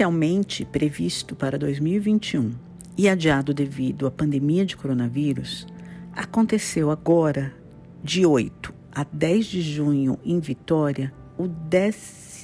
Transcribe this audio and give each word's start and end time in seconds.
Inicialmente 0.00 0.64
previsto 0.64 1.36
para 1.36 1.58
2021 1.58 2.52
e 2.96 3.06
adiado 3.06 3.52
devido 3.52 4.06
à 4.06 4.10
pandemia 4.10 4.64
de 4.64 4.74
coronavírus, 4.74 5.66
aconteceu 6.16 6.90
agora, 6.90 7.52
de 8.02 8.24
8 8.24 8.72
a 8.90 9.04
10 9.04 9.44
de 9.44 9.60
junho, 9.60 10.18
em 10.24 10.40
Vitória, 10.40 11.12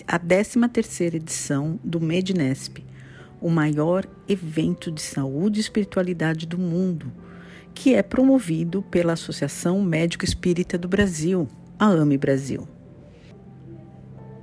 a 0.07 0.19
13ª 0.21 1.15
edição 1.15 1.81
do 1.83 1.99
Mednesp, 1.99 2.85
o 3.41 3.49
maior 3.49 4.05
evento 4.29 4.93
de 4.93 5.01
saúde 5.01 5.59
e 5.59 5.63
espiritualidade 5.63 6.47
do 6.47 6.59
mundo, 6.59 7.11
que 7.73 7.95
é 7.95 8.03
promovido 8.03 8.83
pela 8.83 9.15
Associação 9.15 9.81
Médico 9.81 10.27
Espírita 10.27 10.77
do 10.77 10.89
Brasil, 10.89 11.49
a 11.79 11.87
AME 11.87 12.19
Brasil. 12.19 12.69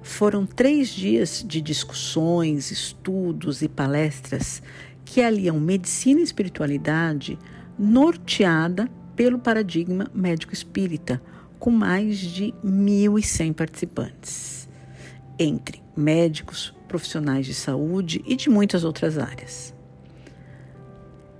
Foram 0.04 0.46
três 0.46 0.90
dias 0.90 1.44
de 1.48 1.62
discussões, 1.62 2.70
estudos 2.70 3.62
e 3.62 3.70
palestras 3.70 4.62
que 5.06 5.22
aliam 5.22 5.60
medicina 5.60 6.20
e 6.20 6.24
espiritualidade 6.24 7.40
norteada 7.80 8.90
pelo 9.16 9.40
paradigma 9.40 10.12
médico-espírita, 10.14 11.22
com 11.58 11.72
mais 11.72 12.18
de 12.18 12.54
1.100 12.64 13.54
participantes, 13.54 14.68
entre 15.40 15.82
médicos, 15.96 16.74
profissionais 16.88 17.46
de 17.46 17.54
saúde 17.54 18.22
e 18.26 18.36
de 18.36 18.50
muitas 18.50 18.84
outras 18.84 19.18
áreas. 19.18 19.74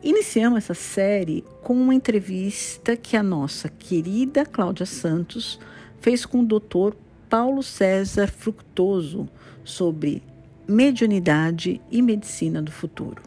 Iniciamos 0.01 0.59
essa 0.59 0.73
série 0.73 1.43
com 1.63 1.73
uma 1.73 1.93
entrevista 1.93 2.95
que 2.95 3.17
a 3.17 3.23
nossa 3.23 3.67
querida 3.67 4.45
Cláudia 4.45 4.85
Santos 4.85 5.59
fez 5.99 6.25
com 6.25 6.39
o 6.39 6.45
doutor 6.45 6.95
Paulo 7.29 7.61
César 7.61 8.31
Fructoso 8.31 9.27
sobre 9.65 10.23
mediunidade 10.67 11.81
e 11.91 12.01
medicina 12.01 12.61
do 12.61 12.71
futuro. 12.71 13.21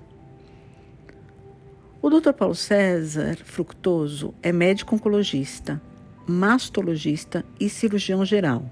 O 2.00 2.08
Dr. 2.08 2.32
Paulo 2.32 2.54
César 2.54 3.36
Fructoso 3.44 4.32
é 4.42 4.52
médico 4.52 4.94
oncologista, 4.94 5.80
mastologista 6.26 7.44
e 7.58 7.68
cirurgião 7.68 8.24
geral, 8.24 8.70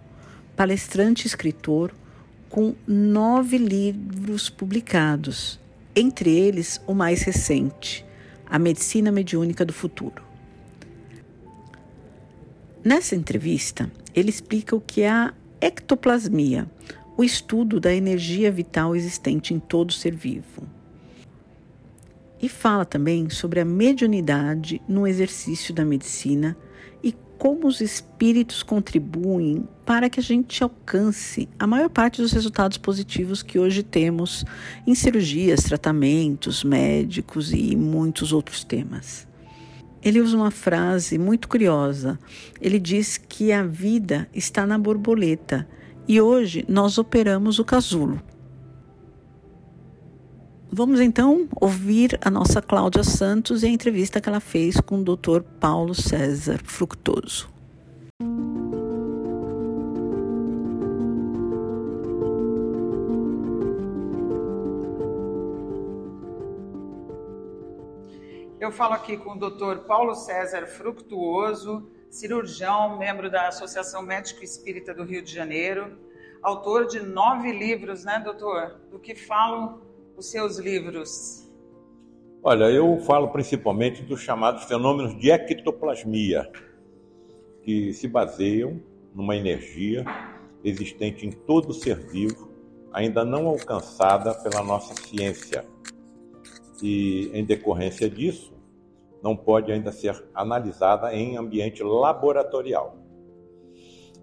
palestrante 0.57 1.25
e 1.25 1.27
escritor 1.27 1.92
com 2.48 2.75
nove 2.87 3.59
livros 3.59 4.48
publicados, 4.48 5.58
entre 5.96 6.31
eles 6.31 6.81
o 6.86 6.95
mais 6.95 7.23
recente, 7.23 8.05
A 8.46 8.58
Medicina 8.58 9.11
Mediúnica 9.11 9.64
do 9.64 9.73
Futuro. 9.73 10.23
Nessa 12.85 13.17
entrevista, 13.17 13.91
ele 14.14 14.31
explica 14.31 14.77
o 14.77 14.81
que 14.81 15.02
é 15.02 15.11
a 15.11 15.35
ectoplasmia, 15.61 16.70
o 17.17 17.23
estudo 17.23 17.79
da 17.79 17.95
energia 17.95 18.51
vital 18.51 18.95
existente 18.97 19.55
em 19.55 19.58
todo 19.58 19.92
ser 19.92 20.14
vivo. 20.14 20.63
E 22.41 22.48
fala 22.48 22.85
também 22.85 23.30
sobre 23.30 23.61
a 23.61 23.64
mediunidade 23.64 24.83
no 24.89 25.07
exercício 25.07 25.73
da 25.73 25.85
medicina 25.85 26.57
e 27.02 27.14
como 27.39 27.67
os 27.67 27.80
espíritos 27.80 28.63
contribuem 28.63 29.67
para 29.86 30.11
que 30.11 30.20
a 30.20 30.23
gente 30.23 30.63
alcance 30.63 31.48
a 31.58 31.67
maior 31.67 31.89
parte 31.89 32.20
dos 32.20 32.33
resultados 32.33 32.77
positivos 32.77 33.42
que 33.42 33.58
hoje 33.58 33.83
temos 33.83 34.45
em 34.86 34.95
cirurgias, 34.95 35.63
tratamentos 35.63 36.64
médicos 36.64 37.52
e 37.52 37.75
muitos 37.77 38.33
outros 38.33 38.64
temas 38.64 39.27
ele 40.05 40.20
usa 40.20 40.36
uma 40.36 40.51
frase 40.51 41.17
muito 41.17 41.48
curiosa. 41.48 42.19
Ele 42.61 42.79
diz 42.79 43.17
que 43.17 43.51
a 43.51 43.63
vida 43.63 44.29
está 44.35 44.67
na 44.67 44.79
borboleta 44.79 45.67
e 46.07 46.20
hoje 46.20 46.65
nós 46.69 46.98
operamos 46.98 47.59
o 47.59 47.65
casulo. 47.65 48.20
Vamos 50.70 51.01
então 51.01 51.48
ouvir 51.61 52.19
a 52.20 52.29
nossa 52.29 52.61
Cláudia 52.61 53.05
Santos 53.05 53.63
e 53.63 53.67
a 53.67 53.70
entrevista 53.70 54.20
que 54.20 54.29
ela 54.29 54.41
fez 54.41 54.81
com 54.81 55.01
o 55.01 55.05
Dr. 55.05 55.43
Paulo 55.61 55.95
César 55.95 56.61
Fructoso. 56.64 57.48
Eu 68.59 68.73
falo 68.73 68.95
aqui 68.95 69.17
com 69.17 69.35
o 69.35 69.39
Dr. 69.39 69.87
Paulo 69.87 70.14
César 70.14 70.67
Fructuoso, 70.67 71.87
cirurgião, 72.14 72.97
membro 72.97 73.29
da 73.29 73.48
Associação 73.48 74.01
Médico 74.01 74.45
Espírita 74.45 74.95
do 74.95 75.02
Rio 75.02 75.20
de 75.20 75.35
Janeiro, 75.35 75.98
autor 76.41 76.86
de 76.86 77.01
nove 77.01 77.51
livros, 77.51 78.05
né, 78.05 78.20
doutor? 78.25 78.80
Do 78.89 79.01
que 79.01 79.17
falam 79.17 79.80
os 80.17 80.30
seus 80.30 80.58
livros? 80.58 81.51
Olha, 82.41 82.70
eu 82.70 83.01
falo 83.01 83.29
principalmente 83.29 84.01
dos 84.02 84.20
chamados 84.20 84.63
fenômenos 84.64 85.19
de 85.19 85.29
ectoplasmia, 85.29 86.48
que 87.64 87.92
se 87.92 88.07
baseiam 88.07 88.81
numa 89.13 89.35
energia 89.35 90.05
existente 90.63 91.27
em 91.27 91.33
todo 91.33 91.75
ser 91.75 91.98
vivo, 91.98 92.48
ainda 92.92 93.25
não 93.25 93.48
alcançada 93.48 94.33
pela 94.35 94.63
nossa 94.63 94.95
ciência. 94.95 95.64
E, 96.81 97.29
em 97.35 97.45
decorrência 97.45 98.08
disso, 98.08 98.54
não 99.24 99.35
pode 99.35 99.73
ainda 99.73 99.90
ser 99.90 100.23
analisada 100.35 101.14
em 101.14 101.39
ambiente 101.39 101.83
laboratorial. 101.83 102.98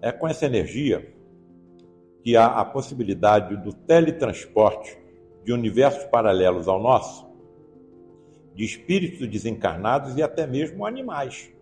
É 0.00 0.12
com 0.12 0.28
essa 0.28 0.46
energia 0.46 1.12
que 2.22 2.36
há 2.36 2.46
a 2.46 2.64
possibilidade 2.64 3.56
do 3.56 3.72
teletransporte 3.72 4.96
de 5.42 5.52
universos 5.52 6.04
paralelos 6.04 6.68
ao 6.68 6.80
nosso, 6.80 7.26
de 8.54 8.64
espíritos 8.64 9.26
desencarnados 9.26 10.16
e 10.16 10.22
até 10.22 10.46
mesmo 10.46 10.86
animais 10.86 11.52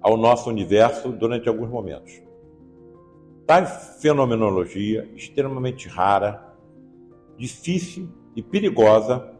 ao 0.00 0.16
nosso 0.16 0.48
universo 0.48 1.12
durante 1.12 1.46
alguns 1.46 1.68
momentos. 1.68 2.22
Tal 3.46 3.66
fenomenologia 3.66 5.06
extremamente 5.14 5.88
rara, 5.88 6.56
difícil 7.36 8.08
e 8.34 8.42
perigosa 8.42 9.30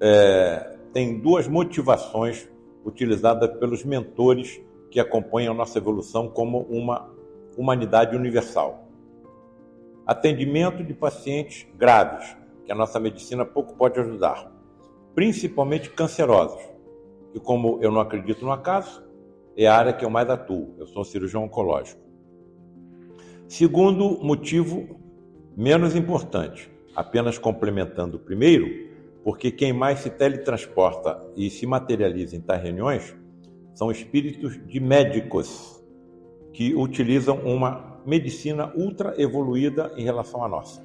é, 0.00 0.78
tem 0.92 1.18
duas 1.18 1.46
motivações 1.46 2.48
utilizadas 2.84 3.50
pelos 3.58 3.84
mentores 3.84 4.60
que 4.90 4.98
acompanham 4.98 5.54
nossa 5.54 5.78
evolução 5.78 6.28
como 6.28 6.62
uma 6.62 7.10
humanidade 7.56 8.16
universal. 8.16 8.88
Atendimento 10.06 10.82
de 10.82 10.92
pacientes 10.92 11.66
graves, 11.76 12.36
que 12.64 12.72
a 12.72 12.74
nossa 12.74 12.98
medicina 12.98 13.44
pouco 13.44 13.74
pode 13.74 14.00
ajudar, 14.00 14.50
principalmente 15.14 15.90
cancerosos, 15.90 16.62
e 17.34 17.38
como 17.38 17.78
eu 17.80 17.92
não 17.92 18.00
acredito 18.00 18.44
no 18.44 18.50
acaso, 18.50 19.04
é 19.56 19.66
a 19.66 19.76
área 19.76 19.92
que 19.92 20.04
eu 20.04 20.10
mais 20.10 20.28
atuo. 20.28 20.74
Eu 20.78 20.86
sou 20.86 21.04
cirurgião 21.04 21.44
oncológico. 21.44 22.00
Segundo 23.46 24.18
motivo, 24.24 25.00
menos 25.56 25.94
importante, 25.94 26.70
apenas 26.94 27.38
complementando 27.38 28.16
o 28.16 28.20
primeiro, 28.20 28.89
porque 29.24 29.50
quem 29.50 29.72
mais 29.72 30.00
se 30.00 30.10
teletransporta 30.10 31.20
e 31.36 31.50
se 31.50 31.66
materializa 31.66 32.36
em 32.36 32.40
tais 32.40 32.62
reuniões 32.62 33.16
são 33.74 33.90
espíritos 33.90 34.58
de 34.66 34.80
médicos 34.80 35.82
que 36.52 36.74
utilizam 36.74 37.38
uma 37.44 38.00
medicina 38.04 38.72
ultra 38.74 39.14
evoluída 39.20 39.92
em 39.96 40.04
relação 40.04 40.44
à 40.44 40.48
nossa. 40.48 40.84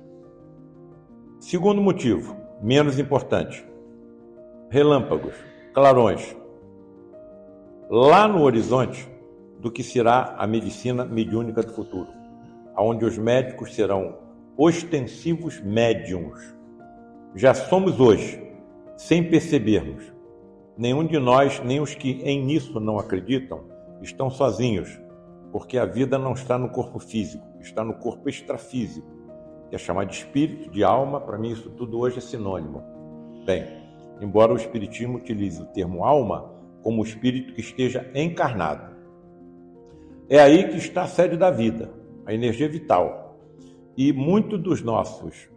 Segundo 1.40 1.82
motivo, 1.82 2.36
menos 2.62 3.00
importante, 3.00 3.66
relâmpagos, 4.70 5.36
clarões. 5.74 6.36
lá 7.90 8.28
no 8.28 8.42
horizonte 8.42 9.08
do 9.60 9.72
que 9.72 9.84
será 9.84 10.36
a 10.38 10.48
medicina 10.48 11.06
mediúnica 11.06 11.62
do 11.62 11.72
futuro, 11.74 12.08
onde 12.78 13.06
os 13.06 13.18
médicos 13.18 13.76
serão 13.76 14.18
ostensivos 14.58 15.60
médiums. 15.62 16.55
Já 17.38 17.54
somos 17.54 18.00
hoje, 18.00 18.42
sem 18.96 19.22
percebermos. 19.22 20.14
Nenhum 20.78 21.06
de 21.06 21.20
nós, 21.20 21.60
nem 21.60 21.82
os 21.82 21.94
que 21.94 22.22
em 22.24 22.42
nisso 22.42 22.80
não 22.80 22.98
acreditam, 22.98 23.66
estão 24.02 24.30
sozinhos, 24.30 24.98
porque 25.52 25.78
a 25.78 25.84
vida 25.84 26.18
não 26.18 26.32
está 26.32 26.58
no 26.58 26.70
corpo 26.70 26.98
físico, 26.98 27.46
está 27.60 27.84
no 27.84 27.96
corpo 27.96 28.30
extrafísico, 28.30 29.06
que 29.70 29.76
é 29.76 29.78
chamado 29.78 30.08
de 30.08 30.16
espírito, 30.16 30.70
de 30.70 30.82
alma, 30.82 31.20
para 31.20 31.38
mim 31.38 31.50
isso 31.50 31.70
tudo 31.72 32.00
hoje 32.00 32.20
é 32.20 32.22
sinônimo. 32.22 32.82
Bem, 33.46 33.66
embora 34.22 34.54
o 34.54 34.58
Espiritismo 34.58 35.18
utilize 35.18 35.62
o 35.62 35.66
termo 35.66 36.06
alma 36.06 36.50
como 36.82 37.02
o 37.02 37.06
espírito 37.06 37.54
que 37.54 37.60
esteja 37.60 38.10
encarnado. 38.16 38.96
É 40.30 40.40
aí 40.40 40.70
que 40.70 40.78
está 40.78 41.04
a 41.04 41.08
sede 41.08 41.36
da 41.36 41.52
vida, 41.52 41.92
a 42.26 42.34
energia 42.34 42.70
vital. 42.70 43.38
E 43.98 44.14
muito 44.14 44.58
dos 44.58 44.82
nossos 44.82 45.50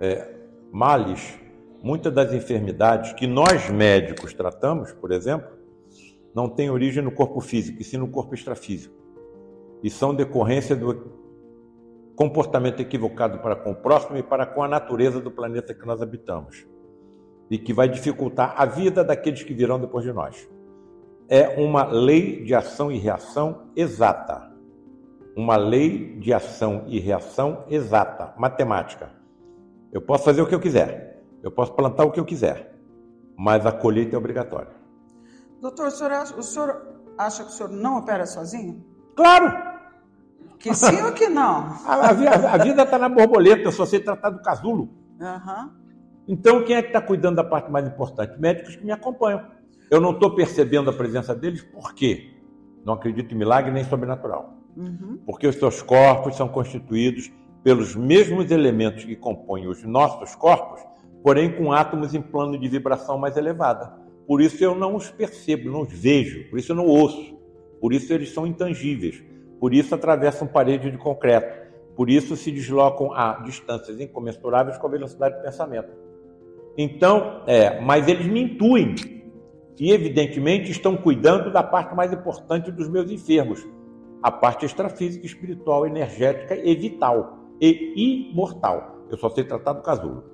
é, 0.00 0.31
males, 0.72 1.38
muitas 1.82 2.12
das 2.12 2.32
enfermidades 2.32 3.12
que 3.12 3.26
nós 3.26 3.68
médicos 3.68 4.32
tratamos, 4.32 4.90
por 4.92 5.12
exemplo, 5.12 5.50
não 6.34 6.48
têm 6.48 6.70
origem 6.70 7.02
no 7.02 7.12
corpo 7.12 7.40
físico, 7.42 7.82
e 7.82 7.84
sim 7.84 7.98
no 7.98 8.08
corpo 8.08 8.34
extrafísico. 8.34 8.94
E 9.82 9.90
são 9.90 10.14
decorrência 10.14 10.74
do 10.74 11.12
comportamento 12.16 12.80
equivocado 12.80 13.38
para 13.40 13.54
com 13.54 13.72
o 13.72 13.74
próximo 13.74 14.16
e 14.16 14.22
para 14.22 14.46
com 14.46 14.62
a 14.62 14.68
natureza 14.68 15.20
do 15.20 15.30
planeta 15.30 15.74
que 15.74 15.86
nós 15.86 16.00
habitamos. 16.00 16.66
E 17.50 17.58
que 17.58 17.74
vai 17.74 17.86
dificultar 17.86 18.54
a 18.56 18.64
vida 18.64 19.04
daqueles 19.04 19.42
que 19.42 19.52
virão 19.52 19.78
depois 19.78 20.04
de 20.04 20.12
nós. 20.12 20.48
É 21.28 21.60
uma 21.60 21.84
lei 21.84 22.44
de 22.44 22.54
ação 22.54 22.90
e 22.90 22.96
reação 22.96 23.66
exata. 23.76 24.50
Uma 25.36 25.56
lei 25.56 26.16
de 26.16 26.32
ação 26.32 26.84
e 26.86 26.98
reação 26.98 27.64
exata, 27.68 28.32
matemática. 28.38 29.21
Eu 29.92 30.00
posso 30.00 30.24
fazer 30.24 30.40
o 30.40 30.46
que 30.46 30.54
eu 30.54 30.60
quiser, 30.60 31.22
eu 31.42 31.50
posso 31.50 31.74
plantar 31.74 32.04
o 32.04 32.10
que 32.10 32.18
eu 32.18 32.24
quiser, 32.24 32.74
mas 33.36 33.66
a 33.66 33.70
colheita 33.70 34.16
é 34.16 34.18
obrigatória. 34.18 34.72
Doutor, 35.60 35.88
o 35.88 35.90
senhor 35.90 36.12
acha, 36.12 36.34
o 36.34 36.42
senhor 36.42 36.82
acha 37.18 37.44
que 37.44 37.50
o 37.50 37.52
senhor 37.52 37.70
não 37.70 37.98
opera 37.98 38.24
sozinho? 38.24 38.82
Claro! 39.14 39.70
Que 40.58 40.72
sim 40.74 41.02
ou 41.02 41.12
que 41.12 41.28
não? 41.28 41.76
A, 41.84 41.94
a, 41.94 42.54
a 42.54 42.58
vida 42.58 42.82
está 42.84 42.98
na 42.98 43.08
borboleta, 43.08 43.62
eu 43.62 43.72
só 43.72 43.84
sei 43.84 44.00
tratar 44.00 44.30
do 44.30 44.40
casulo. 44.40 44.88
Uhum. 45.20 45.70
Então, 46.26 46.64
quem 46.64 46.76
é 46.76 46.82
que 46.82 46.88
está 46.88 47.00
cuidando 47.00 47.36
da 47.36 47.44
parte 47.44 47.70
mais 47.70 47.86
importante? 47.86 48.40
Médicos 48.40 48.76
que 48.76 48.84
me 48.84 48.92
acompanham. 48.92 49.44
Eu 49.90 50.00
não 50.00 50.12
estou 50.12 50.34
percebendo 50.34 50.88
a 50.88 50.92
presença 50.92 51.34
deles, 51.34 51.62
por 51.62 51.92
quê? 51.94 52.34
Não 52.84 52.94
acredito 52.94 53.34
em 53.34 53.38
milagre 53.38 53.70
nem 53.70 53.84
sobrenatural. 53.84 54.54
Uhum. 54.76 55.20
Porque 55.26 55.46
os 55.46 55.56
seus 55.56 55.82
corpos 55.82 56.36
são 56.36 56.48
constituídos 56.48 57.30
pelos 57.62 57.94
mesmos 57.94 58.50
elementos 58.50 59.04
que 59.04 59.14
compõem 59.14 59.66
os 59.68 59.82
nossos 59.84 60.34
corpos, 60.34 60.80
porém 61.22 61.52
com 61.52 61.72
átomos 61.72 62.14
em 62.14 62.20
plano 62.20 62.58
de 62.58 62.68
vibração 62.68 63.16
mais 63.16 63.36
elevada. 63.36 63.92
Por 64.26 64.40
isso 64.40 64.62
eu 64.62 64.74
não 64.74 64.96
os 64.96 65.10
percebo, 65.10 65.70
não 65.70 65.82
os 65.82 65.92
vejo, 65.92 66.48
por 66.50 66.58
isso 66.58 66.72
eu 66.72 66.76
não 66.76 66.86
ouço, 66.86 67.38
por 67.80 67.92
isso 67.92 68.12
eles 68.12 68.32
são 68.32 68.46
intangíveis, 68.46 69.22
por 69.60 69.72
isso 69.72 69.94
atravessam 69.94 70.46
parede 70.46 70.90
de 70.90 70.98
concreto, 70.98 71.70
por 71.94 72.10
isso 72.10 72.36
se 72.36 72.50
deslocam 72.50 73.12
a 73.12 73.40
distâncias 73.44 74.00
incomensuráveis 74.00 74.78
com 74.78 74.86
a 74.86 74.90
velocidade 74.90 75.36
do 75.36 75.42
pensamento. 75.42 75.90
Então, 76.76 77.42
é, 77.46 77.80
mas 77.80 78.08
eles 78.08 78.26
me 78.26 78.42
intuem 78.42 78.94
e 79.78 79.92
evidentemente 79.92 80.70
estão 80.70 80.96
cuidando 80.96 81.52
da 81.52 81.62
parte 81.62 81.94
mais 81.94 82.12
importante 82.12 82.72
dos 82.72 82.88
meus 82.88 83.10
enfermos, 83.10 83.66
a 84.22 84.30
parte 84.30 84.64
extrafísica, 84.64 85.26
espiritual, 85.26 85.86
energética 85.86 86.56
e 86.56 86.74
vital 86.74 87.41
e 87.62 88.32
imortal. 88.32 89.06
Eu 89.08 89.16
só 89.16 89.30
sei 89.30 89.44
tratar 89.44 89.74
do 89.74 89.82
casulo. 89.82 90.24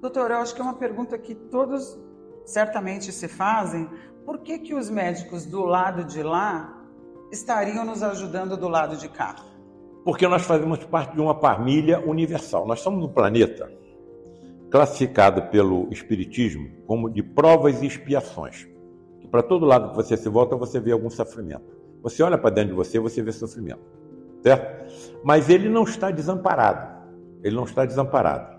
Doutor, 0.00 0.30
eu 0.30 0.36
acho 0.36 0.54
que 0.54 0.60
é 0.60 0.64
uma 0.64 0.74
pergunta 0.74 1.18
que 1.18 1.34
todos 1.34 1.98
certamente 2.44 3.10
se 3.10 3.26
fazem. 3.26 3.88
Por 4.24 4.38
que, 4.38 4.58
que 4.60 4.74
os 4.74 4.88
médicos 4.88 5.44
do 5.44 5.64
lado 5.64 6.04
de 6.04 6.22
lá 6.22 6.86
estariam 7.32 7.84
nos 7.84 8.02
ajudando 8.02 8.56
do 8.56 8.68
lado 8.68 8.96
de 8.96 9.08
cá? 9.08 9.34
Porque 10.04 10.28
nós 10.28 10.42
fazemos 10.42 10.82
parte 10.84 11.14
de 11.14 11.20
uma 11.20 11.34
família 11.34 12.00
universal. 12.06 12.66
Nós 12.66 12.80
somos 12.80 13.04
um 13.04 13.08
planeta 13.08 13.70
classificado 14.70 15.50
pelo 15.50 15.88
Espiritismo 15.90 16.70
como 16.86 17.10
de 17.10 17.22
provas 17.22 17.82
e 17.82 17.86
expiações. 17.86 18.68
Para 19.30 19.42
todo 19.42 19.66
lado 19.66 19.90
que 19.90 19.96
você 19.96 20.16
se 20.16 20.28
volta, 20.28 20.56
você 20.56 20.80
vê 20.80 20.92
algum 20.92 21.10
sofrimento. 21.10 21.78
Você 22.02 22.22
olha 22.22 22.38
para 22.38 22.50
dentro 22.50 22.70
de 22.70 22.76
você, 22.76 22.98
você 22.98 23.22
vê 23.22 23.32
sofrimento 23.32 23.99
certo? 24.42 24.90
Mas 25.24 25.48
ele 25.48 25.68
não 25.68 25.84
está 25.84 26.10
desamparado. 26.10 26.88
Ele 27.42 27.56
não 27.56 27.64
está 27.64 27.84
desamparado. 27.84 28.58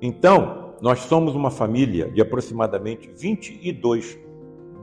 Então, 0.00 0.74
nós 0.80 1.00
somos 1.00 1.34
uma 1.34 1.50
família 1.50 2.10
de 2.10 2.20
aproximadamente 2.20 3.10
22 3.16 4.18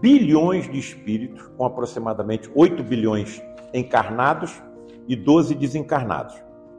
bilhões 0.02 0.70
de 0.72 0.80
espíritos, 0.80 1.46
com 1.58 1.66
aproximadamente 1.66 2.50
8 2.56 2.82
bilhões 2.84 3.42
encarnados 3.74 4.62
e 5.08 5.16
12 5.16 5.56
desencarnados. 5.56 6.36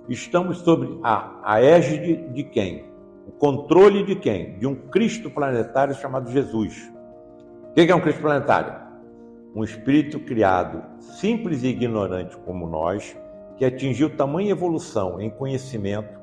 Estamos 0.08 0.58
sobre 0.58 0.98
a, 1.02 1.38
a 1.44 1.62
égide 1.62 2.16
de 2.32 2.44
quem? 2.44 2.84
O 3.26 3.32
controle 3.32 4.04
de 4.04 4.16
quem? 4.16 4.58
De 4.58 4.66
um 4.66 4.74
Cristo 4.74 5.30
planetário 5.30 5.94
chamado 5.94 6.30
Jesus. 6.30 6.90
O 7.70 7.74
que 7.74 7.82
é 7.82 7.94
um 7.94 8.00
Cristo 8.00 8.22
planetário? 8.22 8.74
Um 9.54 9.62
espírito 9.62 10.18
criado 10.18 10.82
simples 11.00 11.62
e 11.62 11.68
ignorante 11.68 12.36
como 12.38 12.66
nós, 12.66 13.16
que 13.60 13.64
atingiu 13.66 14.08
tamanha 14.08 14.52
evolução 14.52 15.20
em 15.20 15.28
conhecimento, 15.28 16.18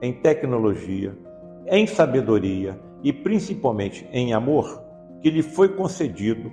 em 0.00 0.12
tecnologia, 0.12 1.18
em 1.66 1.84
sabedoria 1.84 2.78
e 3.02 3.12
principalmente 3.12 4.08
em 4.12 4.32
amor, 4.32 4.80
que 5.20 5.28
lhe 5.28 5.42
foi 5.42 5.70
concedido 5.70 6.48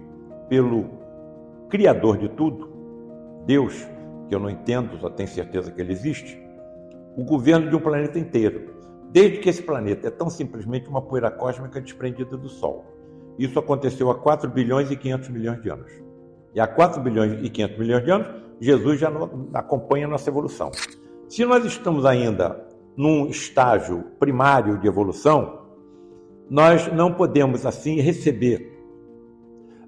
pelo 0.49 0.89
Criador 1.69 2.17
de 2.17 2.29
tudo, 2.29 2.67
Deus, 3.45 3.87
que 4.27 4.33
eu 4.33 4.39
não 4.39 4.49
entendo, 4.49 4.97
só 4.97 5.07
tenho 5.07 5.29
certeza 5.29 5.71
que 5.71 5.79
ele 5.79 5.93
existe, 5.93 6.41
o 7.15 7.23
governo 7.23 7.69
de 7.69 7.75
um 7.75 7.79
planeta 7.79 8.17
inteiro, 8.17 8.73
desde 9.11 9.37
que 9.37 9.49
esse 9.49 9.61
planeta 9.61 10.07
é 10.07 10.11
tão 10.11 10.31
simplesmente 10.31 10.89
uma 10.89 11.03
poeira 11.03 11.29
cósmica 11.29 11.79
desprendida 11.79 12.35
do 12.35 12.49
Sol. 12.49 12.83
Isso 13.37 13.59
aconteceu 13.59 14.09
há 14.09 14.15
4 14.15 14.49
bilhões 14.49 14.89
e 14.89 14.95
500 14.95 15.29
milhões 15.29 15.61
de 15.61 15.69
anos. 15.69 15.91
E 16.55 16.59
há 16.59 16.65
4 16.65 16.99
bilhões 17.01 17.33
e 17.33 17.49
500 17.51 17.77
milhões 17.77 18.03
de 18.03 18.09
anos, 18.09 18.42
Jesus 18.63 18.97
já 18.97 19.11
acompanha 19.53 20.05
a 20.05 20.09
nossa 20.09 20.29
evolução. 20.29 20.71
Se 21.27 21.43
nós 21.43 21.65
estamos 21.65 22.05
ainda 22.05 22.65
num 22.95 23.27
estágio 23.27 24.05
primário 24.17 24.77
de 24.77 24.87
evolução, 24.87 25.63
nós 26.49 26.87
não 26.93 27.13
podemos 27.13 27.65
assim 27.65 27.99
receber 27.99 28.71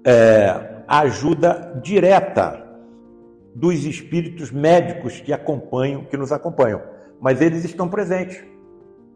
é, 0.04 0.82
ajuda 0.86 1.80
direta 1.82 2.64
dos 3.54 3.86
espíritos 3.86 4.50
médicos 4.50 5.20
que 5.20 5.32
acompanham, 5.32 6.04
que 6.04 6.16
nos 6.18 6.30
acompanham, 6.30 6.82
mas 7.18 7.40
eles 7.40 7.64
estão 7.64 7.88
presentes. 7.88 8.44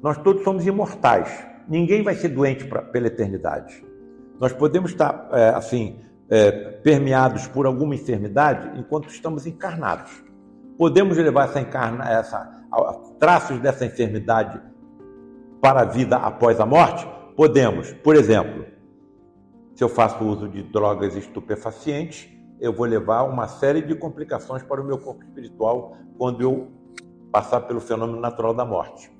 Nós 0.02 0.16
todos 0.16 0.42
somos 0.42 0.66
imortais. 0.66 1.46
Ninguém 1.68 2.02
vai 2.02 2.14
ser 2.14 2.30
doente 2.30 2.64
pra, 2.64 2.80
pela 2.80 3.08
eternidade. 3.08 3.84
Nós 4.40 4.54
podemos 4.54 4.92
estar 4.92 5.28
é, 5.32 5.50
assim 5.50 5.98
é, 6.30 6.50
permeados 6.50 7.48
por 7.48 7.66
alguma 7.66 7.94
enfermidade 7.94 8.78
enquanto 8.78 9.08
estamos 9.08 9.46
encarnados. 9.46 10.22
Podemos 10.78 11.18
levar 11.18 11.48
essa, 11.48 11.60
encarna, 11.60 12.08
essa 12.08 12.64
traços 13.18 13.58
dessa 13.58 13.84
enfermidade 13.84 14.60
para 15.60 15.82
a 15.82 15.84
vida 15.84 16.16
após 16.16 16.60
a 16.60 16.64
morte? 16.64 17.06
Podemos. 17.36 17.92
Por 17.92 18.16
exemplo, 18.16 18.64
se 19.74 19.82
eu 19.82 19.88
faço 19.88 20.24
uso 20.24 20.48
de 20.48 20.62
drogas 20.62 21.16
estupefacientes, 21.16 22.28
eu 22.60 22.72
vou 22.72 22.86
levar 22.86 23.22
uma 23.22 23.48
série 23.48 23.82
de 23.82 23.94
complicações 23.94 24.62
para 24.62 24.80
o 24.80 24.84
meu 24.84 24.98
corpo 24.98 25.22
espiritual 25.24 25.96
quando 26.16 26.42
eu 26.42 26.68
passar 27.32 27.62
pelo 27.62 27.80
fenômeno 27.80 28.20
natural 28.20 28.54
da 28.54 28.64
morte. 28.64 29.10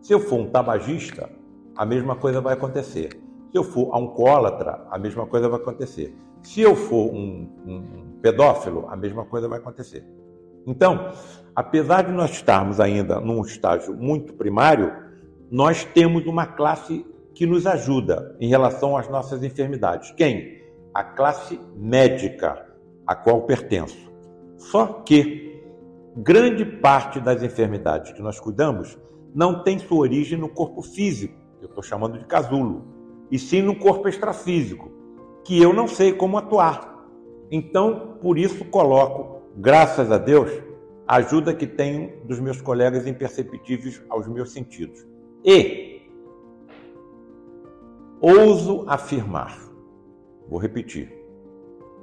Se 0.00 0.12
eu 0.12 0.20
for 0.20 0.38
um 0.38 0.50
tabagista, 0.50 1.28
a 1.76 1.84
mesma 1.84 2.14
coisa 2.14 2.40
vai 2.40 2.54
acontecer. 2.54 3.08
Se 3.50 3.58
eu 3.58 3.64
for 3.64 3.92
alcoólatra, 3.92 4.86
a 4.90 4.98
mesma 4.98 5.26
coisa 5.26 5.48
vai 5.48 5.60
acontecer. 5.60 6.16
Se 6.46 6.60
eu 6.60 6.76
for 6.76 7.12
um, 7.12 7.50
um 7.66 8.20
pedófilo, 8.22 8.86
a 8.88 8.96
mesma 8.96 9.24
coisa 9.24 9.48
vai 9.48 9.58
acontecer. 9.58 10.04
Então, 10.64 11.10
apesar 11.56 12.02
de 12.02 12.12
nós 12.12 12.30
estarmos 12.30 12.78
ainda 12.78 13.20
num 13.20 13.42
estágio 13.42 13.96
muito 13.96 14.32
primário, 14.32 14.94
nós 15.50 15.84
temos 15.84 16.24
uma 16.24 16.46
classe 16.46 17.04
que 17.34 17.44
nos 17.46 17.66
ajuda 17.66 18.36
em 18.38 18.48
relação 18.48 18.96
às 18.96 19.08
nossas 19.08 19.42
enfermidades. 19.42 20.12
Quem? 20.12 20.62
A 20.94 21.02
classe 21.02 21.58
médica, 21.76 22.64
a 23.04 23.16
qual 23.16 23.42
pertenço. 23.42 24.08
Só 24.56 25.02
que 25.04 25.60
grande 26.16 26.64
parte 26.64 27.18
das 27.18 27.42
enfermidades 27.42 28.12
que 28.12 28.22
nós 28.22 28.38
cuidamos 28.38 28.96
não 29.34 29.64
tem 29.64 29.80
sua 29.80 29.98
origem 29.98 30.38
no 30.38 30.48
corpo 30.48 30.80
físico, 30.80 31.34
eu 31.60 31.66
estou 31.66 31.82
chamando 31.82 32.16
de 32.16 32.24
casulo, 32.24 32.86
e 33.32 33.36
sim 33.36 33.62
no 33.62 33.74
corpo 33.74 34.08
extrafísico, 34.08 34.95
que 35.46 35.62
eu 35.62 35.72
não 35.72 35.86
sei 35.86 36.12
como 36.12 36.36
atuar. 36.36 37.06
Então, 37.50 38.18
por 38.20 38.36
isso 38.36 38.64
coloco, 38.64 39.42
graças 39.56 40.10
a 40.10 40.18
Deus, 40.18 40.50
a 41.06 41.16
ajuda 41.16 41.54
que 41.54 41.68
tenho 41.68 42.20
dos 42.24 42.40
meus 42.40 42.60
colegas 42.60 43.06
imperceptíveis 43.06 44.02
aos 44.08 44.26
meus 44.26 44.50
sentidos. 44.50 45.06
E 45.44 46.02
ouso 48.20 48.84
afirmar, 48.88 49.56
vou 50.48 50.58
repetir, 50.58 51.16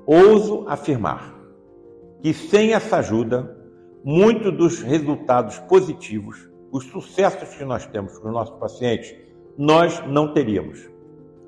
ouso 0.05 0.63
afirmar 0.69 1.37
que 2.21 2.33
sem 2.33 2.73
essa 2.73 2.97
ajuda, 2.97 3.57
muitos 4.05 4.55
dos 4.55 4.81
resultados 4.81 5.59
positivos, 5.59 6.49
os 6.71 6.85
sucessos 6.85 7.53
que 7.55 7.65
nós 7.65 7.85
temos 7.87 8.17
com 8.17 8.29
os 8.29 8.33
nossos 8.33 8.57
pacientes, 8.57 9.13
nós 9.57 10.01
não 10.07 10.33
teríamos. 10.33 10.89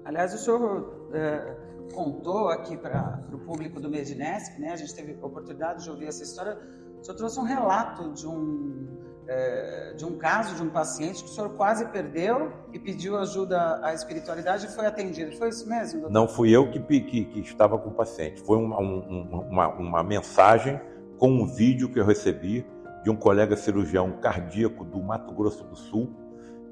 Aliás, 0.03 0.33
o 0.33 0.37
senhor 0.37 1.09
é, 1.13 1.64
contou 1.93 2.49
aqui 2.49 2.75
para 2.77 3.23
o 3.31 3.39
público 3.39 3.79
do 3.79 3.89
Medinesp, 3.89 4.59
né? 4.59 4.71
A 4.71 4.75
gente 4.75 4.93
teve 4.93 5.17
oportunidade 5.21 5.83
de 5.83 5.89
ouvir 5.89 6.07
essa 6.07 6.23
história. 6.23 6.57
O 6.99 7.03
senhor 7.03 7.17
trouxe 7.17 7.39
um 7.39 7.43
relato 7.43 8.11
de 8.13 8.27
um 8.27 8.95
é, 9.27 9.93
de 9.97 10.05
um 10.05 10.17
caso 10.17 10.55
de 10.55 10.61
um 10.61 10.69
paciente 10.69 11.23
que 11.23 11.29
o 11.29 11.33
senhor 11.33 11.49
quase 11.51 11.85
perdeu 11.87 12.51
e 12.71 12.79
pediu 12.79 13.17
ajuda 13.17 13.79
à 13.83 13.93
espiritualidade 13.93 14.67
e 14.67 14.69
foi 14.69 14.85
atendido. 14.85 15.35
Foi 15.35 15.49
isso 15.49 15.67
mesmo? 15.67 16.01
Doutor? 16.01 16.13
Não 16.13 16.27
fui 16.27 16.55
eu 16.55 16.69
que, 16.69 16.79
que, 16.79 17.25
que, 17.25 17.39
estava 17.39 17.77
com 17.77 17.89
o 17.89 17.93
paciente. 17.93 18.41
Foi 18.41 18.57
uma, 18.57 18.79
um, 18.79 19.43
uma, 19.49 19.67
uma 19.69 20.03
mensagem 20.03 20.79
com 21.17 21.29
um 21.29 21.47
vídeo 21.47 21.89
que 21.89 21.99
eu 21.99 22.05
recebi 22.05 22.65
de 23.03 23.09
um 23.09 23.15
colega 23.15 23.55
cirurgião 23.55 24.11
cardíaco 24.19 24.83
do 24.83 25.01
Mato 25.01 25.33
Grosso 25.33 25.63
do 25.63 25.75
Sul 25.75 26.13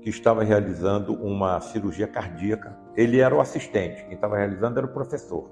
que 0.03 0.09
estava 0.09 0.43
realizando 0.43 1.13
uma 1.13 1.59
cirurgia 1.61 2.05
cardíaca. 2.05 2.77
Ele 2.95 3.19
era 3.19 3.33
o 3.33 3.39
assistente, 3.39 4.03
quem 4.03 4.15
estava 4.15 4.37
realizando 4.37 4.77
era 4.77 4.85
o 4.85 4.89
professor 4.89 5.49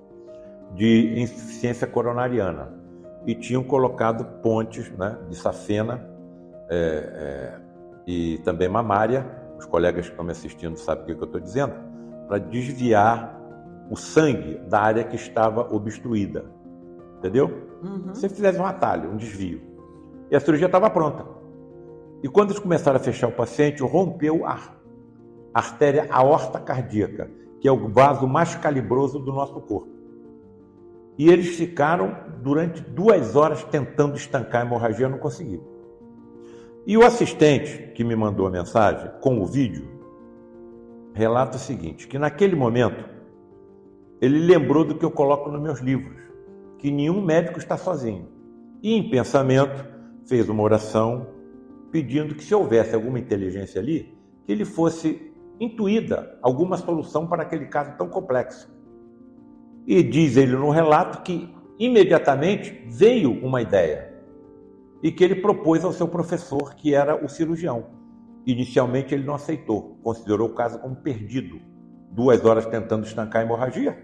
de 0.75 1.19
insuficiência 1.19 1.87
coronariana. 1.87 2.73
E 3.25 3.33
tinham 3.33 3.63
colocado 3.63 4.25
pontes 4.41 4.89
né, 4.91 5.17
de 5.29 5.35
safena 5.35 6.05
é, 6.69 6.75
é, 6.75 7.59
e 8.05 8.39
também 8.39 8.67
mamária, 8.67 9.25
os 9.57 9.65
colegas 9.65 10.05
que 10.05 10.11
estão 10.11 10.25
me 10.25 10.31
assistindo 10.31 10.77
sabem 10.77 11.03
o 11.03 11.05
que, 11.05 11.23
eu 11.23 11.25
estou 11.25 11.39
dizendo, 11.39 11.73
para 12.27 12.39
desviar 12.39 13.39
o 13.89 13.95
sangue 13.95 14.57
da 14.67 14.81
área 14.81 15.03
que 15.03 15.15
estava 15.15 15.73
obstruída. 15.73 16.45
Entendeu? 17.19 17.69
Uhum. 17.83 18.13
Se 18.15 18.27
fizesse 18.27 18.59
um 18.59 18.65
atalho, 18.65 19.11
um 19.11 19.17
desvio. 19.17 19.61
E 20.31 20.35
a 20.35 20.39
cirurgia 20.39 20.65
estava 20.65 20.89
pronta. 20.89 21.23
E 22.23 22.27
quando 22.27 22.51
eles 22.51 22.59
começaram 22.59 22.97
a 22.97 23.03
fechar 23.03 23.27
o 23.27 23.31
paciente, 23.31 23.81
rompeu 23.81 24.45
a 24.45 24.75
artéria 25.53 26.07
aorta 26.09 26.59
cardíaca, 26.59 27.29
que 27.59 27.67
é 27.67 27.71
o 27.71 27.89
vaso 27.89 28.27
mais 28.27 28.55
calibroso 28.55 29.19
do 29.19 29.31
nosso 29.31 29.59
corpo. 29.61 29.89
E 31.17 31.29
eles 31.29 31.55
ficaram 31.55 32.15
durante 32.41 32.81
duas 32.81 33.35
horas 33.35 33.63
tentando 33.63 34.15
estancar 34.15 34.61
a 34.61 34.65
hemorragia, 34.65 35.09
não 35.09 35.17
conseguiram. 35.17 35.63
E 36.85 36.97
o 36.97 37.05
assistente 37.05 37.91
que 37.93 38.03
me 38.03 38.15
mandou 38.15 38.47
a 38.47 38.49
mensagem 38.49 39.11
com 39.21 39.39
o 39.39 39.45
vídeo 39.45 39.87
relata 41.13 41.57
o 41.57 41.59
seguinte: 41.59 42.07
que 42.07 42.17
naquele 42.17 42.55
momento 42.55 43.07
ele 44.19 44.39
lembrou 44.39 44.85
do 44.85 44.95
que 44.95 45.05
eu 45.05 45.11
coloco 45.11 45.49
nos 45.49 45.61
meus 45.61 45.79
livros, 45.79 46.17
que 46.77 46.91
nenhum 46.91 47.21
médico 47.21 47.59
está 47.59 47.77
sozinho. 47.77 48.27
E 48.81 48.95
em 48.95 49.09
pensamento 49.09 49.85
fez 50.25 50.49
uma 50.49 50.63
oração 50.63 51.27
pedindo 51.91 52.33
que 52.33 52.43
se 52.43 52.55
houvesse 52.55 52.95
alguma 52.95 53.19
inteligência 53.19 53.81
ali, 53.81 54.17
que 54.45 54.51
ele 54.51 54.65
fosse 54.65 55.31
intuída 55.59 56.39
alguma 56.41 56.77
solução 56.77 57.27
para 57.27 57.43
aquele 57.43 57.65
caso 57.65 57.95
tão 57.97 58.09
complexo. 58.09 58.71
E 59.85 60.01
diz 60.01 60.37
ele 60.37 60.55
no 60.55 60.69
relato 60.69 61.21
que 61.21 61.53
imediatamente 61.77 62.85
veio 62.87 63.31
uma 63.45 63.61
ideia 63.61 64.11
e 65.03 65.11
que 65.11 65.23
ele 65.23 65.35
propôs 65.35 65.83
ao 65.83 65.91
seu 65.91 66.07
professor, 66.07 66.75
que 66.75 66.93
era 66.93 67.23
o 67.23 67.27
cirurgião. 67.27 67.87
Inicialmente 68.45 69.13
ele 69.13 69.25
não 69.25 69.35
aceitou, 69.35 69.99
considerou 70.03 70.49
o 70.49 70.53
caso 70.53 70.79
como 70.79 70.95
perdido, 70.95 71.59
duas 72.11 72.45
horas 72.45 72.65
tentando 72.65 73.05
estancar 73.05 73.41
a 73.41 73.45
hemorragia, 73.45 73.97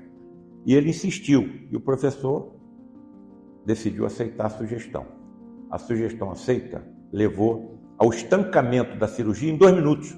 e 0.66 0.74
ele 0.74 0.90
insistiu, 0.90 1.68
e 1.72 1.76
o 1.76 1.80
professor 1.80 2.56
decidiu 3.66 4.06
aceitar 4.06 4.48
a 4.48 4.50
sugestão. 4.50 5.06
A 5.70 5.78
sugestão 5.78 6.32
aceita 6.32 6.84
levou 7.12 7.80
ao 7.98 8.10
estancamento 8.10 8.98
da 8.98 9.08
cirurgia 9.08 9.52
em 9.52 9.58
dois 9.58 9.74
minutos. 9.74 10.18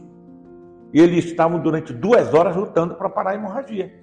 E 0.93 0.99
eles 0.99 1.25
estavam 1.25 1.59
durante 1.61 1.93
duas 1.93 2.33
horas 2.33 2.55
lutando 2.55 2.95
para 2.95 3.09
parar 3.09 3.31
a 3.31 3.35
hemorragia. 3.35 3.93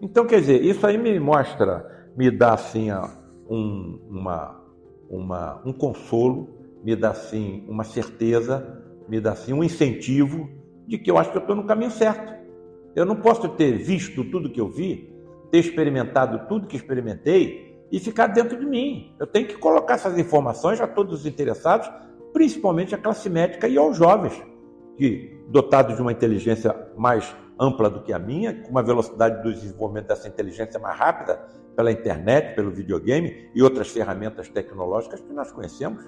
Então, 0.00 0.26
quer 0.26 0.40
dizer, 0.40 0.62
isso 0.62 0.86
aí 0.86 0.96
me 0.96 1.18
mostra, 1.18 2.08
me 2.16 2.30
dá 2.30 2.54
assim 2.54 2.88
um, 3.48 3.98
uma, 4.08 4.60
uma, 5.08 5.62
um 5.64 5.72
consolo, 5.72 6.48
me 6.82 6.94
dá 6.94 7.10
assim 7.10 7.64
uma 7.68 7.84
certeza, 7.84 8.82
me 9.08 9.20
dá 9.20 9.32
assim 9.32 9.52
um 9.52 9.64
incentivo 9.64 10.48
de 10.86 10.98
que 10.98 11.10
eu 11.10 11.18
acho 11.18 11.30
que 11.30 11.38
eu 11.38 11.40
estou 11.40 11.56
no 11.56 11.64
caminho 11.64 11.90
certo. 11.90 12.32
Eu 12.94 13.04
não 13.04 13.16
posso 13.16 13.48
ter 13.50 13.78
visto 13.78 14.24
tudo 14.24 14.50
que 14.50 14.60
eu 14.60 14.68
vi, 14.68 15.12
ter 15.50 15.58
experimentado 15.58 16.46
tudo 16.48 16.66
que 16.66 16.76
experimentei 16.76 17.73
e 17.94 18.00
ficar 18.00 18.26
dentro 18.26 18.58
de 18.58 18.66
mim. 18.66 19.14
Eu 19.20 19.26
tenho 19.26 19.46
que 19.46 19.56
colocar 19.56 19.94
essas 19.94 20.18
informações 20.18 20.80
a 20.80 20.86
todos 20.86 21.20
os 21.20 21.26
interessados, 21.26 21.88
principalmente 22.32 22.92
a 22.92 22.98
classe 22.98 23.30
médica 23.30 23.68
e 23.68 23.78
aos 23.78 23.96
jovens, 23.96 24.42
que 24.96 25.40
dotados 25.48 25.94
de 25.94 26.02
uma 26.02 26.10
inteligência 26.10 26.74
mais 26.96 27.32
ampla 27.56 27.88
do 27.88 28.02
que 28.02 28.12
a 28.12 28.18
minha, 28.18 28.52
com 28.62 28.70
uma 28.70 28.82
velocidade 28.82 29.44
do 29.44 29.54
desenvolvimento 29.54 30.08
dessa 30.08 30.26
inteligência 30.26 30.80
mais 30.80 30.98
rápida, 30.98 31.40
pela 31.76 31.92
internet, 31.92 32.56
pelo 32.56 32.72
videogame 32.72 33.48
e 33.54 33.62
outras 33.62 33.88
ferramentas 33.90 34.48
tecnológicas 34.48 35.20
que 35.20 35.32
nós 35.32 35.52
conhecemos. 35.52 36.04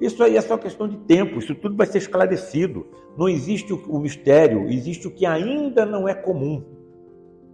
Isso 0.00 0.22
aí 0.22 0.36
é 0.36 0.40
só 0.40 0.56
questão 0.56 0.86
de 0.86 0.98
tempo, 0.98 1.40
isso 1.40 1.52
tudo 1.56 1.76
vai 1.76 1.88
ser 1.88 1.98
esclarecido. 1.98 2.86
Não 3.18 3.28
existe 3.28 3.72
o, 3.72 3.98
mistério, 3.98 4.68
existe 4.68 5.08
o 5.08 5.10
que 5.10 5.26
ainda 5.26 5.84
não 5.84 6.08
é 6.08 6.14
comum. 6.14 6.64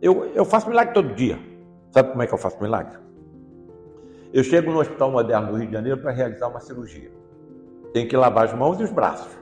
Eu, 0.02 0.26
eu 0.34 0.44
faço 0.44 0.68
milagre 0.68 0.92
todo 0.92 1.14
dia. 1.14 1.38
Sabe 1.92 2.10
como 2.10 2.22
é 2.22 2.26
que 2.26 2.34
eu 2.34 2.38
faço 2.38 2.60
milagre? 2.62 3.09
Eu 4.32 4.44
chego 4.44 4.70
no 4.70 4.78
Hospital 4.78 5.10
Moderno 5.10 5.48
do 5.48 5.56
Rio 5.56 5.66
de 5.66 5.72
Janeiro 5.72 6.00
para 6.00 6.12
realizar 6.12 6.46
uma 6.46 6.60
cirurgia. 6.60 7.10
Tenho 7.92 8.08
que 8.08 8.16
lavar 8.16 8.46
as 8.46 8.54
mãos 8.54 8.78
e 8.78 8.84
os 8.84 8.92
braços. 8.92 9.32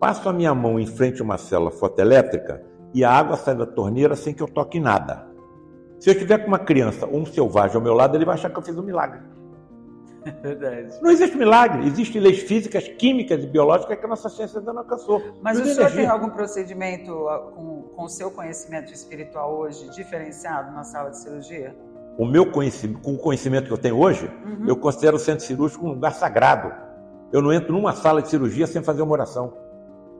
Passo 0.00 0.28
a 0.28 0.32
minha 0.32 0.54
mão 0.54 0.80
em 0.80 0.86
frente 0.86 1.20
a 1.20 1.24
uma 1.24 1.36
célula 1.36 1.70
fotoelétrica 1.70 2.62
e 2.94 3.04
a 3.04 3.10
água 3.10 3.36
sai 3.36 3.54
da 3.54 3.66
torneira 3.66 4.16
sem 4.16 4.32
que 4.32 4.42
eu 4.42 4.48
toque 4.48 4.80
nada. 4.80 5.26
Se 6.00 6.08
eu 6.08 6.14
estiver 6.14 6.38
com 6.38 6.48
uma 6.48 6.58
criança 6.58 7.06
ou 7.06 7.20
um 7.20 7.26
selvagem 7.26 7.76
ao 7.76 7.82
meu 7.82 7.92
lado, 7.92 8.16
ele 8.16 8.24
vai 8.24 8.34
achar 8.34 8.50
que 8.50 8.58
eu 8.58 8.62
fiz 8.62 8.76
um 8.78 8.82
milagre. 8.82 9.20
É 10.24 10.30
verdade. 10.54 10.98
Não 11.02 11.10
existe 11.10 11.36
milagre, 11.36 11.86
existem 11.86 12.18
leis 12.18 12.38
físicas, 12.38 12.88
químicas 12.88 13.44
e 13.44 13.46
biológicas 13.46 13.98
que 13.98 14.06
a 14.06 14.08
nossa 14.08 14.30
ciência 14.30 14.58
ainda 14.58 14.72
não 14.72 14.80
alcançou. 14.80 15.20
Mas 15.42 15.60
o 15.60 15.66
senhor 15.66 15.90
tem 15.90 16.06
algum 16.06 16.30
procedimento 16.30 17.12
com, 17.54 17.82
com 17.94 18.04
o 18.04 18.08
seu 18.08 18.30
conhecimento 18.30 18.90
espiritual 18.90 19.54
hoje 19.54 19.86
diferenciado 19.90 20.72
na 20.72 20.82
sala 20.82 21.10
de 21.10 21.18
cirurgia? 21.18 21.76
O 22.16 22.24
meu 22.24 22.50
conhecimento, 22.50 23.00
com 23.00 23.14
o 23.14 23.18
conhecimento 23.18 23.66
que 23.66 23.72
eu 23.72 23.78
tenho 23.78 23.98
hoje, 23.98 24.30
uhum. 24.44 24.68
eu 24.68 24.76
considero 24.76 25.16
o 25.16 25.20
centro 25.20 25.44
cirúrgico 25.44 25.86
um 25.86 25.90
lugar 25.90 26.12
sagrado. 26.12 26.72
Eu 27.32 27.42
não 27.42 27.52
entro 27.52 27.72
numa 27.72 27.92
sala 27.92 28.22
de 28.22 28.28
cirurgia 28.28 28.66
sem 28.66 28.82
fazer 28.82 29.02
uma 29.02 29.12
oração. 29.12 29.52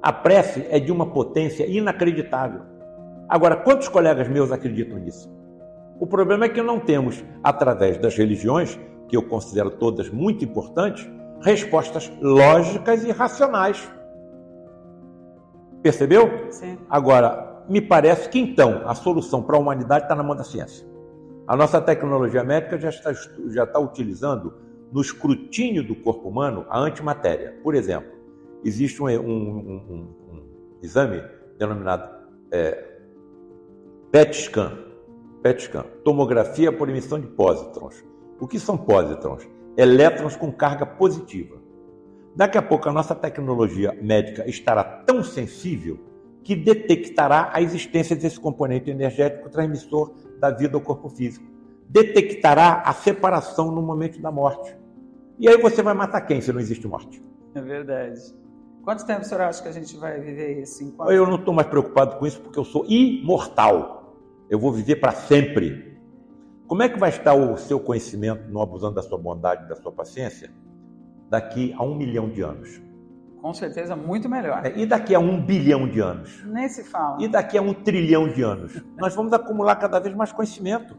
A 0.02 0.12
prece 0.12 0.66
é 0.68 0.80
de 0.80 0.90
uma 0.90 1.06
potência 1.06 1.66
inacreditável. 1.66 2.62
Agora, 3.28 3.56
quantos 3.56 3.88
colegas 3.88 4.28
meus 4.28 4.50
acreditam 4.50 4.98
nisso? 4.98 5.32
O 6.00 6.06
problema 6.06 6.46
é 6.46 6.48
que 6.48 6.60
não 6.60 6.80
temos, 6.80 7.24
através 7.42 7.96
das 7.98 8.16
religiões, 8.16 8.78
que 9.08 9.16
eu 9.16 9.22
considero 9.22 9.70
todas 9.70 10.10
muito 10.10 10.44
importantes, 10.44 11.08
respostas 11.40 12.10
lógicas 12.20 13.04
e 13.04 13.12
racionais. 13.12 13.88
Percebeu? 15.82 16.50
Sim. 16.50 16.78
Agora, 16.90 17.62
me 17.68 17.80
parece 17.80 18.28
que 18.28 18.38
então 18.38 18.82
a 18.86 18.94
solução 18.94 19.42
para 19.42 19.56
a 19.56 19.60
humanidade 19.60 20.04
está 20.04 20.14
na 20.14 20.22
mão 20.22 20.34
da 20.34 20.44
ciência. 20.44 20.86
A 21.46 21.56
nossa 21.56 21.80
tecnologia 21.80 22.42
médica 22.42 22.78
já 22.78 22.88
está, 22.88 23.12
já 23.12 23.64
está 23.64 23.78
utilizando 23.78 24.54
no 24.90 25.00
escrutínio 25.00 25.86
do 25.86 25.94
corpo 25.94 26.28
humano 26.28 26.64
a 26.70 26.78
antimatéria. 26.78 27.58
Por 27.62 27.74
exemplo, 27.74 28.10
existe 28.64 29.02
um, 29.02 29.08
um, 29.08 29.58
um, 29.58 30.14
um 30.30 30.78
exame 30.82 31.22
denominado 31.58 32.08
é, 32.50 32.92
PET 34.10 34.36
scan, 34.36 34.78
PET 35.42 35.64
scan, 35.64 35.84
tomografia 36.02 36.72
por 36.72 36.88
emissão 36.88 37.20
de 37.20 37.26
pósitrons. 37.26 38.02
O 38.40 38.46
que 38.46 38.58
são 38.58 38.76
pósitrons? 38.78 39.46
Elétrons 39.76 40.36
com 40.36 40.50
carga 40.50 40.86
positiva. 40.86 41.56
Daqui 42.34 42.56
a 42.56 42.62
pouco 42.62 42.88
a 42.88 42.92
nossa 42.92 43.14
tecnologia 43.14 43.96
médica 44.00 44.48
estará 44.48 44.82
tão 44.82 45.22
sensível 45.22 45.98
que 46.44 46.54
detectará 46.54 47.50
a 47.52 47.60
existência 47.60 48.14
desse 48.14 48.38
componente 48.38 48.90
energético 48.90 49.50
transmissor 49.50 50.14
da 50.38 50.50
vida 50.50 50.76
ao 50.76 50.80
corpo 50.80 51.08
físico. 51.08 51.44
Detectará 51.88 52.82
a 52.84 52.92
separação 52.92 53.72
no 53.72 53.82
momento 53.82 54.20
da 54.20 54.30
morte. 54.30 54.76
E 55.38 55.48
aí 55.48 55.56
você 55.56 55.82
vai 55.82 55.94
matar 55.94 56.20
quem 56.20 56.40
se 56.40 56.52
não 56.52 56.60
existe 56.60 56.86
morte? 56.86 57.20
É 57.54 57.60
verdade. 57.60 58.20
Quanto 58.84 59.04
tempo 59.06 59.22
o 59.22 59.24
senhor 59.24 59.40
acha 59.40 59.62
que 59.62 59.68
a 59.68 59.72
gente 59.72 59.96
vai 59.96 60.20
viver 60.20 60.60
isso? 60.60 60.94
Eu 61.08 61.26
não 61.26 61.36
estou 61.36 61.52
mais 61.52 61.66
preocupado 61.66 62.16
com 62.16 62.26
isso 62.26 62.40
porque 62.40 62.58
eu 62.58 62.64
sou 62.64 62.84
imortal 62.86 64.04
eu 64.48 64.58
vou 64.58 64.72
viver 64.72 64.96
para 64.96 65.12
sempre. 65.12 65.98
Como 66.66 66.82
é 66.82 66.88
que 66.88 66.98
vai 66.98 67.10
estar 67.10 67.34
o 67.34 67.56
seu 67.56 67.80
conhecimento, 67.80 68.50
não 68.50 68.60
abusando 68.60 68.94
da 68.94 69.02
sua 69.02 69.18
bondade, 69.18 69.68
da 69.68 69.76
sua 69.76 69.92
paciência, 69.92 70.50
daqui 71.28 71.74
a 71.76 71.82
um 71.82 71.94
milhão 71.94 72.28
de 72.28 72.42
anos? 72.42 72.80
Com 73.44 73.52
certeza, 73.52 73.94
muito 73.94 74.26
melhor. 74.26 74.64
É, 74.64 74.72
e 74.74 74.86
daqui 74.86 75.14
a 75.14 75.18
um 75.18 75.38
bilhão 75.38 75.86
de 75.86 76.00
anos? 76.00 76.42
Nem 76.46 76.66
se 76.66 76.82
fala. 76.82 77.22
E 77.22 77.28
daqui 77.28 77.58
a 77.58 77.60
um 77.60 77.74
trilhão 77.74 78.26
de 78.26 78.40
anos? 78.40 78.82
nós 78.96 79.14
vamos 79.14 79.34
acumular 79.34 79.76
cada 79.76 80.00
vez 80.00 80.16
mais 80.16 80.32
conhecimento. 80.32 80.96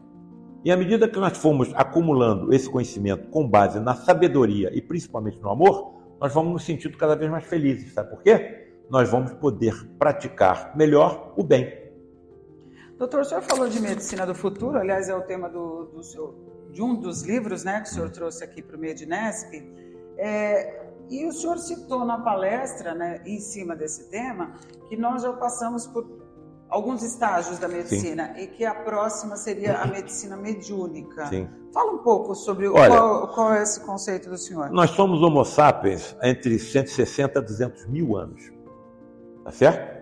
E 0.64 0.70
à 0.70 0.76
medida 0.76 1.08
que 1.08 1.18
nós 1.18 1.36
formos 1.36 1.72
acumulando 1.74 2.54
esse 2.54 2.70
conhecimento 2.70 3.26
com 3.30 3.48
base 3.48 3.80
na 3.80 3.96
sabedoria 3.96 4.70
e 4.72 4.80
principalmente 4.80 5.40
no 5.40 5.50
amor, 5.50 5.92
nós 6.20 6.32
vamos 6.32 6.52
nos 6.52 6.64
sentindo 6.64 6.96
cada 6.96 7.16
vez 7.16 7.28
mais 7.28 7.44
felizes. 7.44 7.92
Sabe 7.92 8.10
por 8.10 8.22
quê? 8.22 8.68
Nós 8.88 9.10
vamos 9.10 9.32
poder 9.32 9.74
praticar 9.98 10.70
melhor 10.76 11.32
o 11.36 11.42
bem. 11.42 11.76
Doutor, 12.96 13.22
o 13.22 13.24
senhor 13.24 13.42
falou 13.42 13.68
de 13.68 13.80
medicina 13.80 14.24
do 14.24 14.36
futuro, 14.36 14.78
aliás, 14.78 15.08
é 15.08 15.16
o 15.16 15.22
tema 15.22 15.48
do, 15.48 15.86
do 15.86 16.00
seu, 16.00 16.68
de 16.70 16.80
um 16.80 16.94
dos 16.94 17.24
livros 17.24 17.64
né, 17.64 17.80
que 17.80 17.88
o 17.88 17.92
senhor 17.92 18.10
trouxe 18.10 18.44
aqui 18.44 18.62
para 18.62 18.76
o 18.76 18.78
Medinesp. 18.78 19.52
É, 20.16 20.85
e 21.08 21.26
o 21.26 21.32
senhor 21.32 21.58
citou 21.58 22.04
na 22.04 22.18
palestra, 22.18 22.94
né, 22.94 23.22
em 23.24 23.38
cima 23.38 23.76
desse 23.76 24.10
tema, 24.10 24.52
que 24.88 24.96
nós 24.96 25.22
já 25.22 25.32
passamos 25.32 25.86
por 25.86 26.06
alguns 26.68 27.02
estágios 27.02 27.58
da 27.58 27.68
medicina 27.68 28.34
Sim. 28.34 28.42
e 28.42 28.46
que 28.48 28.64
a 28.64 28.74
próxima 28.74 29.36
seria 29.36 29.78
a 29.78 29.86
medicina 29.86 30.36
mediúnica. 30.36 31.26
Sim. 31.26 31.48
Fala 31.72 31.92
um 31.92 31.98
pouco 31.98 32.34
sobre 32.34 32.68
Olha, 32.68 32.88
qual, 32.88 33.28
qual, 33.28 33.54
é 33.54 33.62
esse 33.62 33.80
conceito 33.80 34.28
do 34.28 34.36
senhor. 34.36 34.70
Nós 34.70 34.90
somos 34.90 35.22
homo 35.22 35.44
sapiens 35.44 36.16
entre 36.22 36.58
160 36.58 37.38
a 37.38 37.42
200 37.42 37.86
mil 37.86 38.16
anos. 38.16 38.52
Tá 39.44 39.52
certo? 39.52 39.96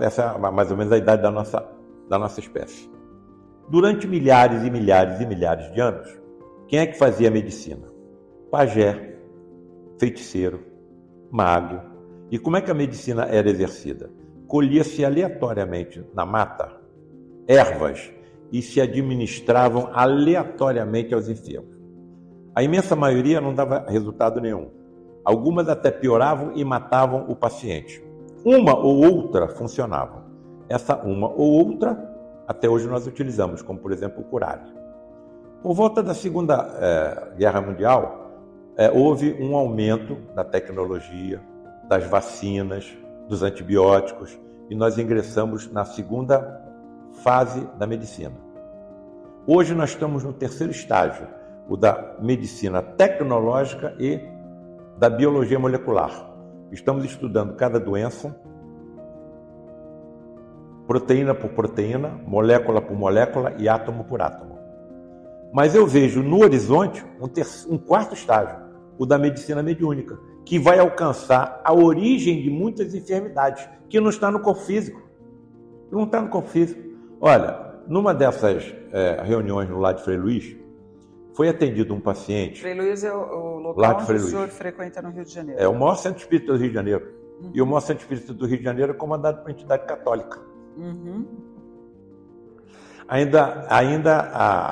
Essa 0.00 0.22
é 0.22 0.38
mais 0.38 0.70
ou 0.70 0.76
menos 0.76 0.92
a 0.92 0.96
idade 0.96 1.22
da 1.22 1.30
nossa, 1.30 1.64
da 2.08 2.18
nossa 2.18 2.40
espécie. 2.40 2.90
Durante 3.68 4.06
milhares 4.06 4.62
e 4.62 4.70
milhares 4.70 5.20
e 5.20 5.26
milhares 5.26 5.72
de 5.72 5.80
anos, 5.80 6.08
quem 6.68 6.78
é 6.80 6.86
que 6.86 6.98
fazia 6.98 7.30
medicina? 7.30 7.86
Pajé, 8.50 9.07
feiticeiro, 9.98 10.60
mago. 11.30 11.80
E 12.30 12.38
como 12.38 12.56
é 12.56 12.60
que 12.60 12.70
a 12.70 12.74
medicina 12.74 13.24
era 13.24 13.48
exercida? 13.48 14.10
Colhia-se 14.46 15.04
aleatoriamente 15.04 16.04
na 16.14 16.24
mata 16.24 16.78
ervas 17.46 18.12
e 18.52 18.60
se 18.60 18.80
administravam 18.80 19.88
aleatoriamente 19.92 21.14
aos 21.14 21.28
enfermos. 21.28 21.76
A 22.54 22.62
imensa 22.62 22.94
maioria 22.94 23.40
não 23.40 23.54
dava 23.54 23.84
resultado 23.88 24.40
nenhum. 24.40 24.70
Algumas 25.24 25.68
até 25.68 25.90
pioravam 25.90 26.52
e 26.54 26.64
matavam 26.64 27.26
o 27.28 27.36
paciente. 27.36 28.02
Uma 28.44 28.76
ou 28.76 29.04
outra 29.04 29.48
funcionava. 29.48 30.26
Essa 30.68 30.96
uma 31.02 31.28
ou 31.28 31.52
outra, 31.52 31.96
até 32.46 32.68
hoje 32.68 32.86
nós 32.86 33.06
utilizamos, 33.06 33.62
como 33.62 33.78
por 33.78 33.92
exemplo 33.92 34.22
o 34.22 34.24
curare. 34.24 34.62
Por 35.62 35.74
volta 35.74 36.02
da 36.02 36.14
Segunda 36.14 36.68
eh, 36.80 37.36
Guerra 37.36 37.60
Mundial, 37.60 38.27
é, 38.78 38.88
houve 38.92 39.36
um 39.42 39.56
aumento 39.56 40.14
da 40.36 40.44
tecnologia, 40.44 41.42
das 41.88 42.06
vacinas, 42.06 42.96
dos 43.28 43.42
antibióticos, 43.42 44.38
e 44.70 44.74
nós 44.76 44.96
ingressamos 44.96 45.70
na 45.72 45.84
segunda 45.84 46.62
fase 47.24 47.66
da 47.76 47.88
medicina. 47.88 48.36
Hoje 49.44 49.74
nós 49.74 49.90
estamos 49.90 50.22
no 50.22 50.32
terceiro 50.32 50.70
estágio, 50.70 51.26
o 51.68 51.76
da 51.76 52.16
medicina 52.20 52.80
tecnológica 52.80 53.96
e 53.98 54.20
da 54.96 55.10
biologia 55.10 55.58
molecular. 55.58 56.30
Estamos 56.70 57.04
estudando 57.04 57.56
cada 57.56 57.80
doença, 57.80 58.38
proteína 60.86 61.34
por 61.34 61.50
proteína, 61.50 62.10
molécula 62.24 62.80
por 62.80 62.96
molécula 62.96 63.54
e 63.58 63.68
átomo 63.68 64.04
por 64.04 64.22
átomo. 64.22 64.56
Mas 65.52 65.74
eu 65.74 65.86
vejo 65.86 66.22
no 66.22 66.42
horizonte 66.42 67.04
um, 67.20 67.74
um 67.74 67.78
quarto 67.78 68.14
estágio, 68.14 68.67
o 68.98 69.06
da 69.06 69.16
medicina 69.16 69.62
mediúnica, 69.62 70.18
que 70.44 70.58
vai 70.58 70.78
alcançar 70.78 71.60
a 71.64 71.72
origem 71.72 72.42
de 72.42 72.50
muitas 72.50 72.94
enfermidades, 72.94 73.68
que 73.88 74.00
não 74.00 74.10
está 74.10 74.30
no 74.30 74.40
corpo 74.40 74.60
físico. 74.62 75.00
Não 75.90 76.04
está 76.04 76.20
no 76.20 76.28
corpo 76.28 76.48
físico. 76.48 76.82
Olha, 77.20 77.68
numa 77.86 78.12
dessas 78.12 78.74
é, 78.92 79.22
reuniões 79.22 79.68
no 79.68 79.78
lado 79.78 79.98
de 79.98 80.04
Frei 80.04 80.16
Luiz, 80.16 80.56
foi 81.34 81.48
atendido 81.48 81.94
um 81.94 82.00
paciente. 82.00 82.60
Frei 82.60 82.74
Luiz 82.74 83.04
é 83.04 83.12
o, 83.12 83.58
local 83.58 84.00
onde 84.00 84.12
o 84.14 84.18
senhor 84.18 84.48
frequenta 84.48 85.00
no 85.00 85.10
Rio 85.10 85.24
de 85.24 85.32
Janeiro. 85.32 85.60
É 85.60 85.68
o 85.68 85.72
maior 85.72 85.94
centro 85.94 86.18
espírita 86.18 86.52
do 86.52 86.58
Rio 86.58 86.68
de 86.68 86.74
Janeiro. 86.74 87.06
Uhum. 87.40 87.50
E 87.54 87.62
o 87.62 87.66
maior 87.66 87.80
centro 87.80 88.02
espírita 88.02 88.34
do 88.34 88.44
Rio 88.44 88.58
de 88.58 88.64
Janeiro 88.64 88.92
é 88.92 88.94
comandado 88.94 89.42
por 89.42 89.50
entidade 89.50 89.86
católica. 89.86 90.40
Uhum. 90.76 91.24
Ainda, 93.06 93.66
ainda 93.70 94.20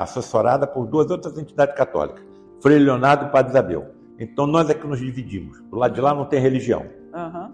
assessorada 0.01 0.67
por 0.67 0.85
duas 0.85 1.09
outras 1.09 1.37
entidades 1.37 1.73
católicas, 1.75 2.23
Frei 2.61 2.77
Leonardo 2.77 3.25
e 3.25 3.31
Padre 3.31 3.51
Isabel. 3.51 3.96
Então 4.19 4.47
nós 4.47 4.69
é 4.69 4.73
que 4.73 4.87
nos 4.87 4.99
dividimos. 4.99 5.61
Do 5.69 5.77
lado 5.77 5.93
de 5.93 6.01
lá 6.01 6.13
não 6.13 6.25
tem 6.25 6.39
religião. 6.39 6.85
Uhum. 7.13 7.51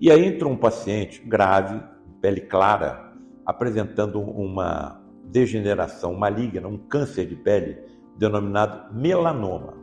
E 0.00 0.10
aí 0.10 0.26
entrou 0.26 0.52
um 0.52 0.56
paciente 0.56 1.22
grave, 1.22 1.80
pele 2.20 2.42
clara, 2.42 3.12
apresentando 3.44 4.20
uma 4.20 5.00
degeneração 5.24 6.14
maligna, 6.14 6.68
um 6.68 6.78
câncer 6.78 7.26
de 7.26 7.36
pele 7.36 7.78
denominado 8.16 8.94
melanoma. 8.94 9.74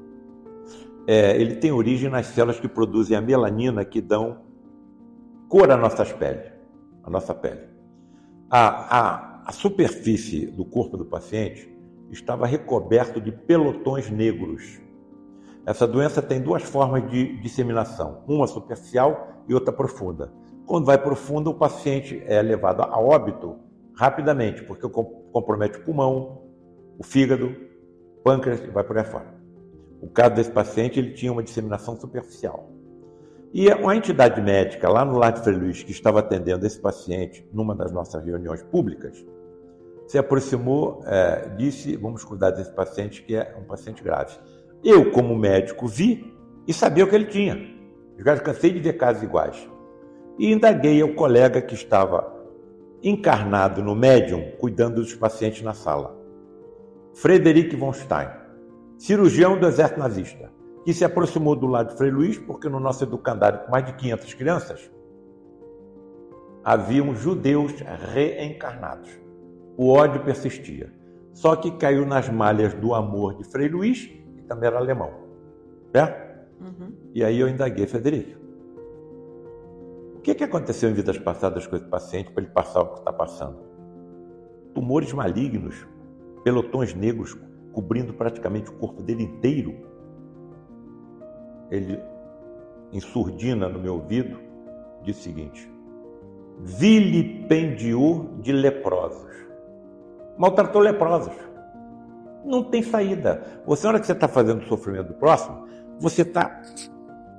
É, 1.08 1.40
ele 1.40 1.56
tem 1.56 1.72
origem 1.72 2.10
nas 2.10 2.28
células 2.28 2.60
que 2.60 2.68
produzem 2.68 3.16
a 3.16 3.22
melanina 3.22 3.86
que 3.86 4.02
dão 4.02 4.40
cor 5.48 5.72
às 5.72 5.80
nossas 5.80 6.12
peles, 6.12 6.52
à 7.04 7.10
nossa 7.10 7.34
pele. 7.34 7.62
A, 8.50 9.00
a, 9.00 9.42
a 9.46 9.52
superfície 9.52 10.48
do 10.48 10.66
corpo 10.66 10.98
do 10.98 11.06
paciente 11.06 11.70
estava 12.12 12.46
recoberto 12.46 13.22
de 13.22 13.32
pelotões 13.32 14.10
negros 14.10 14.80
essa 15.66 15.88
doença 15.88 16.22
tem 16.22 16.40
duas 16.40 16.62
formas 16.62 17.10
de 17.10 17.38
disseminação, 17.42 18.24
uma 18.28 18.46
superficial 18.46 19.44
e 19.48 19.54
outra 19.54 19.74
profunda. 19.74 20.32
Quando 20.66 20.86
vai 20.86 20.98
profunda, 20.98 21.50
o 21.50 21.56
paciente 21.56 22.22
é 22.26 22.42
levado 22.42 22.82
a 22.82 23.00
óbito 23.00 23.58
rapidamente, 23.96 24.64
porque 24.64 24.88
compromete 25.32 25.80
o 25.80 25.84
pulmão, 25.84 26.44
o 27.00 27.04
fígado, 27.04 27.48
o 27.48 28.24
pâncreas 28.24 28.60
e 28.62 28.68
vai 28.68 28.84
por 28.84 28.98
aí 28.98 29.06
fora. 29.06 29.34
O 30.02 30.08
caso 30.08 30.36
desse 30.36 30.52
paciente, 30.52 31.00
ele 31.00 31.14
tinha 31.14 31.32
uma 31.32 31.42
disseminação 31.42 32.00
superficial. 32.00 32.70
E 33.54 33.68
uma 33.74 33.96
entidade 33.96 34.42
médica 34.42 34.90
lá 34.90 35.06
no 35.06 35.18
Lar 35.18 35.32
de 35.32 35.42
Frei 35.42 35.56
Luiz, 35.56 35.82
que 35.82 35.92
estava 35.92 36.20
atendendo 36.20 36.66
esse 36.66 36.80
paciente 36.80 37.48
numa 37.54 37.74
das 37.74 37.92
nossas 37.92 38.24
reuniões 38.24 38.62
públicas, 38.64 39.26
se 40.06 40.18
aproximou, 40.18 41.02
é, 41.06 41.50
disse: 41.58 41.96
Vamos 41.96 42.24
cuidar 42.24 42.52
desse 42.52 42.72
paciente, 42.72 43.24
que 43.24 43.36
é 43.36 43.56
um 43.58 43.64
paciente 43.64 44.04
grave. 44.04 44.38
Eu, 44.86 45.10
como 45.10 45.36
médico, 45.36 45.88
vi 45.88 46.32
e 46.68 46.72
sabia 46.72 47.04
o 47.04 47.08
que 47.08 47.16
ele 47.16 47.26
tinha. 47.26 47.58
Já 48.20 48.38
cansei 48.38 48.72
de 48.72 48.80
ver 48.80 48.94
casos 48.94 49.24
iguais. 49.24 49.68
E 50.38 50.54
indaguei 50.54 51.02
ao 51.02 51.10
colega 51.16 51.60
que 51.60 51.74
estava 51.74 52.32
encarnado 53.02 53.82
no 53.82 53.96
médium, 53.96 54.52
cuidando 54.60 55.02
dos 55.02 55.16
pacientes 55.16 55.64
na 55.64 55.74
sala. 55.74 56.16
Frederic 57.16 57.76
von 57.76 57.94
Stein, 57.94 58.30
cirurgião 58.96 59.58
do 59.60 59.66
exército 59.66 60.00
nazista, 60.00 60.52
que 60.84 60.94
se 60.94 61.04
aproximou 61.04 61.56
do 61.56 61.66
lado 61.66 61.90
de 61.90 61.98
Frei 61.98 62.12
Luiz, 62.12 62.38
porque 62.38 62.70
no 62.70 62.80
nosso 62.80 63.04
educandário, 63.04 63.62
com 63.62 63.72
mais 63.72 63.88
de 63.88 63.94
500 63.94 64.34
crianças, 64.36 64.92
haviam 66.64 67.16
judeus 67.16 67.74
reencarnados. 68.14 69.10
O 69.76 69.90
ódio 69.90 70.24
persistia. 70.24 70.94
Só 71.34 71.56
que 71.56 71.72
caiu 71.72 72.06
nas 72.06 72.30
malhas 72.30 72.76
do 72.76 72.94
amor 72.94 73.36
de 73.36 73.44
Frei 73.46 73.68
Luiz 73.68 74.25
também 74.46 74.68
era 74.68 74.78
alemão. 74.78 75.12
Certo? 75.92 76.26
Uhum. 76.62 76.92
E 77.14 77.24
aí 77.24 77.40
eu 77.40 77.48
indaguei, 77.48 77.86
Federico, 77.86 78.40
o 80.16 80.22
que, 80.22 80.34
que 80.34 80.44
aconteceu 80.44 80.90
em 80.90 80.94
vidas 80.94 81.18
passadas 81.18 81.68
com 81.68 81.76
esse 81.76 81.86
paciente 81.86 82.32
para 82.32 82.44
ele 82.44 82.52
passar 82.52 82.82
o 82.82 82.94
que 82.94 83.00
está 83.00 83.14
passando? 83.14 83.60
Tumores 84.74 85.14
malignos, 85.14 85.88
pelotões 86.44 86.94
negros 86.94 87.38
cobrindo 87.72 88.14
praticamente 88.14 88.70
o 88.70 88.74
corpo 88.74 89.04
dele 89.04 89.24
inteiro. 89.24 89.76
Ele, 91.70 92.00
em 92.92 93.00
surdina 93.00 93.68
no 93.70 93.80
meu 93.80 93.96
ouvido, 93.96 94.40
disse 95.04 95.20
o 95.20 95.24
seguinte: 95.24 95.72
vilipendiou 96.60 98.38
de 98.42 98.52
leprosos. 98.52 99.34
Maltratou 100.38 100.82
leprosos 100.82 101.34
não 102.46 102.64
tem 102.64 102.84
saída. 102.84 103.44
Você, 103.66 103.84
na 103.84 103.90
hora 103.90 104.00
que 104.00 104.06
você 104.06 104.14
está 104.14 104.28
fazendo 104.28 104.62
o 104.62 104.68
sofrimento 104.68 105.08
do 105.08 105.14
próximo, 105.16 105.66
você 106.00 106.22
está 106.22 106.62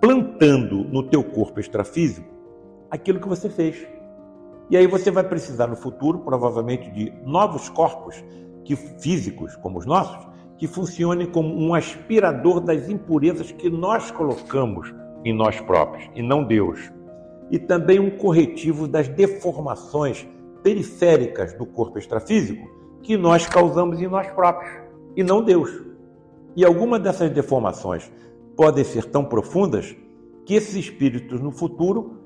plantando 0.01 0.85
no 0.85 1.03
teu 1.03 1.23
corpo 1.23 1.61
extrafísico 1.61 2.29
aquilo 2.91 3.21
que 3.21 3.29
você 3.29 3.49
fez. 3.49 3.87
E 4.69 4.77
aí 4.77 4.87
você 4.87 5.11
vai 5.11 5.25
precisar 5.25 5.69
no 5.69 5.77
futuro, 5.77 6.19
provavelmente, 6.21 6.91
de 6.91 7.13
novos 7.25 7.69
corpos 7.69 8.23
que 8.65 8.75
físicos, 8.75 9.55
como 9.57 9.79
os 9.79 9.87
nossos, 9.87 10.27
que 10.59 10.67
funcionem 10.67 11.27
como 11.27 11.55
um 11.55 11.73
aspirador 11.75 12.61
das 12.61 12.89
impurezas 12.89 13.53
que 13.53 13.71
nós 13.71 14.11
colocamos 14.11 14.93
em 15.25 15.33
nós 15.33 15.61
próprios 15.61 16.11
e 16.15 16.23
não 16.23 16.45
Deus. 16.45 16.93
E 17.51 17.59
também 17.59 18.01
um 18.01 18.11
corretivo 18.11 18.89
das 18.89 19.07
deformações 19.09 20.27
periféricas 20.63 21.53
do 21.53 21.65
corpo 21.65 21.99
extrafísico 21.99 22.67
que 23.03 23.17
nós 23.17 23.47
causamos 23.47 24.01
em 24.01 24.09
nós 24.09 24.27
próprios 24.31 24.86
e 25.17 25.25
não 25.25 25.43
Deus. 25.43 25.83
E 26.55 26.65
algumas 26.65 27.01
dessas 27.01 27.31
deformações 27.31 28.11
podem 28.55 28.85
ser 28.85 29.07
tão 29.07 29.25
profundas 29.25 29.97
que 30.45 30.55
esses 30.55 30.77
espíritos 30.77 31.41
no 31.41 31.51
futuro 31.51 32.19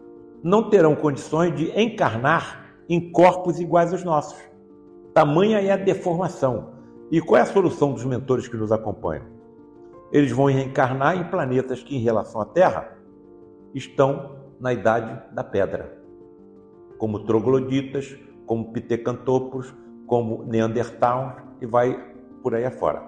não 0.42 0.68
terão 0.68 0.94
condições 0.94 1.55
de 1.55 1.70
encarnar 1.81 2.74
em 2.88 3.12
corpos 3.12 3.61
iguais 3.61 3.92
aos 3.92 4.05
nossos. 4.05 4.38
Tamanha 5.14 5.61
é 5.61 5.70
a 5.70 5.76
deformação. 5.76 6.74
E 7.11 7.20
qual 7.20 7.38
é 7.38 7.42
a 7.42 7.46
solução 7.46 7.92
dos 7.92 8.05
mentores 8.05 8.46
que 8.46 8.57
nos 8.57 8.70
acompanham? 8.70 9.24
Eles 10.12 10.31
vão 10.31 10.46
reencarnar 10.46 11.16
em 11.16 11.24
planetas 11.24 11.83
que, 11.83 11.96
em 11.96 12.00
relação 12.00 12.40
à 12.40 12.44
Terra, 12.44 12.96
estão 13.74 14.37
na 14.61 14.72
idade 14.72 15.20
da 15.33 15.42
pedra, 15.42 15.98
como 16.98 17.20
trogloditas, 17.20 18.16
como 18.46 18.72
pitecantopos, 18.72 19.74
como 20.07 20.44
neandertal 20.44 21.37
e 21.61 21.66
vai 21.66 22.10
por 22.42 22.55
aí 22.55 22.64
afora. 22.64 23.03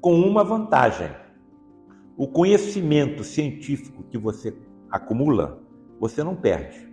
Com 0.00 0.14
uma 0.14 0.44
vantagem: 0.44 1.10
o 2.16 2.26
conhecimento 2.26 3.24
científico 3.24 4.02
que 4.04 4.18
você 4.18 4.56
acumula, 4.90 5.62
você 5.98 6.22
não 6.22 6.36
perde. 6.36 6.90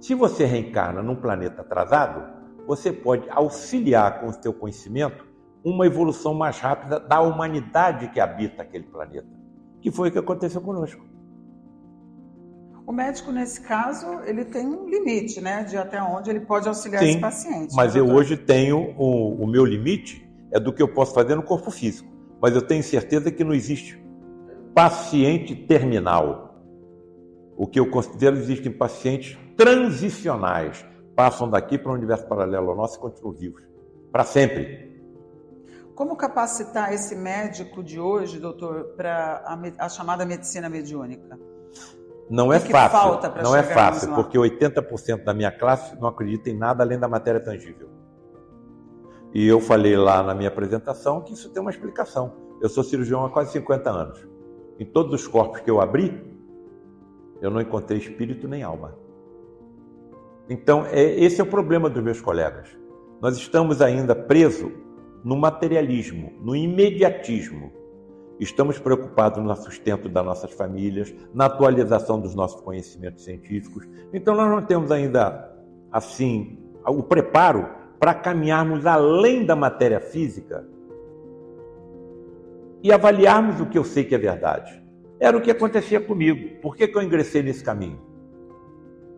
Se 0.00 0.14
você 0.14 0.44
reencarna 0.44 1.02
num 1.02 1.16
planeta 1.16 1.62
atrasado, 1.62 2.22
você 2.66 2.92
pode 2.92 3.28
auxiliar 3.30 4.20
com 4.20 4.28
o 4.28 4.32
seu 4.32 4.52
conhecimento 4.52 5.26
uma 5.64 5.86
evolução 5.86 6.34
mais 6.34 6.58
rápida 6.58 7.00
da 7.00 7.20
humanidade 7.20 8.08
que 8.08 8.20
habita 8.20 8.62
aquele 8.62 8.84
planeta, 8.84 9.28
que 9.80 9.90
foi 9.90 10.08
o 10.08 10.12
que 10.12 10.18
aconteceu 10.18 10.60
conosco. 10.60 11.02
O 12.86 12.92
médico, 12.92 13.32
nesse 13.32 13.62
caso, 13.62 14.06
ele 14.26 14.44
tem 14.44 14.66
um 14.66 14.86
limite, 14.86 15.40
né, 15.40 15.64
de 15.64 15.74
até 15.74 16.02
onde 16.02 16.28
ele 16.28 16.40
pode 16.40 16.68
auxiliar 16.68 17.02
Sim, 17.02 17.10
esse 17.10 17.20
paciente. 17.20 17.74
Mas 17.74 17.94
né, 17.94 18.00
eu 18.00 18.04
doutor? 18.04 18.20
hoje 18.20 18.36
tenho 18.36 18.94
o, 18.98 19.42
o 19.42 19.46
meu 19.46 19.64
limite 19.64 20.23
é 20.54 20.60
do 20.60 20.72
que 20.72 20.80
eu 20.80 20.88
posso 20.88 21.12
fazer 21.12 21.34
no 21.34 21.42
corpo 21.42 21.70
físico. 21.70 22.08
Mas 22.40 22.54
eu 22.54 22.62
tenho 22.62 22.82
certeza 22.82 23.30
que 23.30 23.42
não 23.42 23.52
existe 23.52 24.00
paciente 24.72 25.54
terminal. 25.54 26.62
O 27.56 27.66
que 27.66 27.78
eu 27.78 27.90
considero 27.90 28.36
existem 28.36 28.72
pacientes 28.72 29.36
transicionais, 29.56 30.84
passam 31.16 31.50
daqui 31.50 31.76
para 31.76 31.90
um 31.90 31.94
universo 31.94 32.26
paralelo 32.26 32.70
ao 32.70 32.76
nosso 32.76 32.96
e 32.96 33.00
continuam 33.00 33.34
vivos 33.34 33.62
para 34.12 34.24
sempre. 34.24 34.94
Como 35.94 36.16
capacitar 36.16 36.92
esse 36.92 37.16
médico 37.16 37.82
de 37.82 37.98
hoje, 37.98 38.38
doutor, 38.38 38.94
para 38.96 39.42
a, 39.44 39.86
a 39.86 39.88
chamada 39.88 40.24
medicina 40.24 40.68
mediúnica? 40.68 41.38
Não 42.30 42.52
é 42.52 42.58
fácil. 42.58 43.20
não 43.42 43.54
é 43.56 43.62
fácil, 43.62 44.14
porque 44.14 44.38
80% 44.38 45.24
da 45.24 45.34
minha 45.34 45.50
classe 45.50 45.96
não 46.00 46.08
acredita 46.08 46.48
em 46.48 46.56
nada 46.56 46.82
além 46.82 46.98
da 46.98 47.08
matéria 47.08 47.40
tangível. 47.40 47.88
E 49.34 49.48
eu 49.48 49.60
falei 49.60 49.96
lá 49.96 50.22
na 50.22 50.32
minha 50.32 50.48
apresentação 50.48 51.20
que 51.20 51.32
isso 51.32 51.50
tem 51.50 51.60
uma 51.60 51.70
explicação. 51.70 52.32
Eu 52.62 52.68
sou 52.68 52.84
cirurgião 52.84 53.24
há 53.24 53.30
quase 53.30 53.50
50 53.50 53.90
anos. 53.90 54.28
Em 54.78 54.86
todos 54.86 55.12
os 55.12 55.26
corpos 55.26 55.60
que 55.60 55.68
eu 55.68 55.80
abri, 55.80 56.22
eu 57.42 57.50
não 57.50 57.60
encontrei 57.60 57.98
espírito 57.98 58.46
nem 58.46 58.62
alma. 58.62 58.96
Então, 60.48 60.86
é, 60.86 61.02
esse 61.18 61.40
é 61.40 61.44
o 61.44 61.48
problema 61.48 61.90
dos 61.90 62.02
meus 62.02 62.20
colegas. 62.20 62.68
Nós 63.20 63.36
estamos 63.36 63.82
ainda 63.82 64.14
presos 64.14 64.70
no 65.24 65.36
materialismo, 65.36 66.32
no 66.40 66.54
imediatismo. 66.54 67.72
Estamos 68.38 68.78
preocupados 68.78 69.42
no 69.42 69.56
sustento 69.56 70.08
das 70.08 70.24
nossas 70.24 70.52
famílias, 70.52 71.12
na 71.32 71.46
atualização 71.46 72.20
dos 72.20 72.36
nossos 72.36 72.60
conhecimentos 72.60 73.24
científicos. 73.24 73.84
Então, 74.12 74.36
nós 74.36 74.48
não 74.48 74.64
temos 74.64 74.92
ainda, 74.92 75.52
assim, 75.90 76.58
o 76.86 77.02
preparo 77.02 77.83
para 78.04 78.12
caminharmos 78.12 78.84
além 78.84 79.46
da 79.46 79.56
matéria 79.56 79.98
física 79.98 80.62
e 82.82 82.92
avaliarmos 82.92 83.58
o 83.62 83.64
que 83.64 83.78
eu 83.78 83.82
sei 83.82 84.04
que 84.04 84.14
é 84.14 84.18
verdade. 84.18 84.84
Era 85.18 85.34
o 85.34 85.40
que 85.40 85.50
acontecia 85.50 85.98
comigo. 85.98 86.60
Por 86.60 86.76
que, 86.76 86.86
que 86.86 86.98
eu 86.98 87.02
ingressei 87.02 87.42
nesse 87.42 87.64
caminho? 87.64 87.98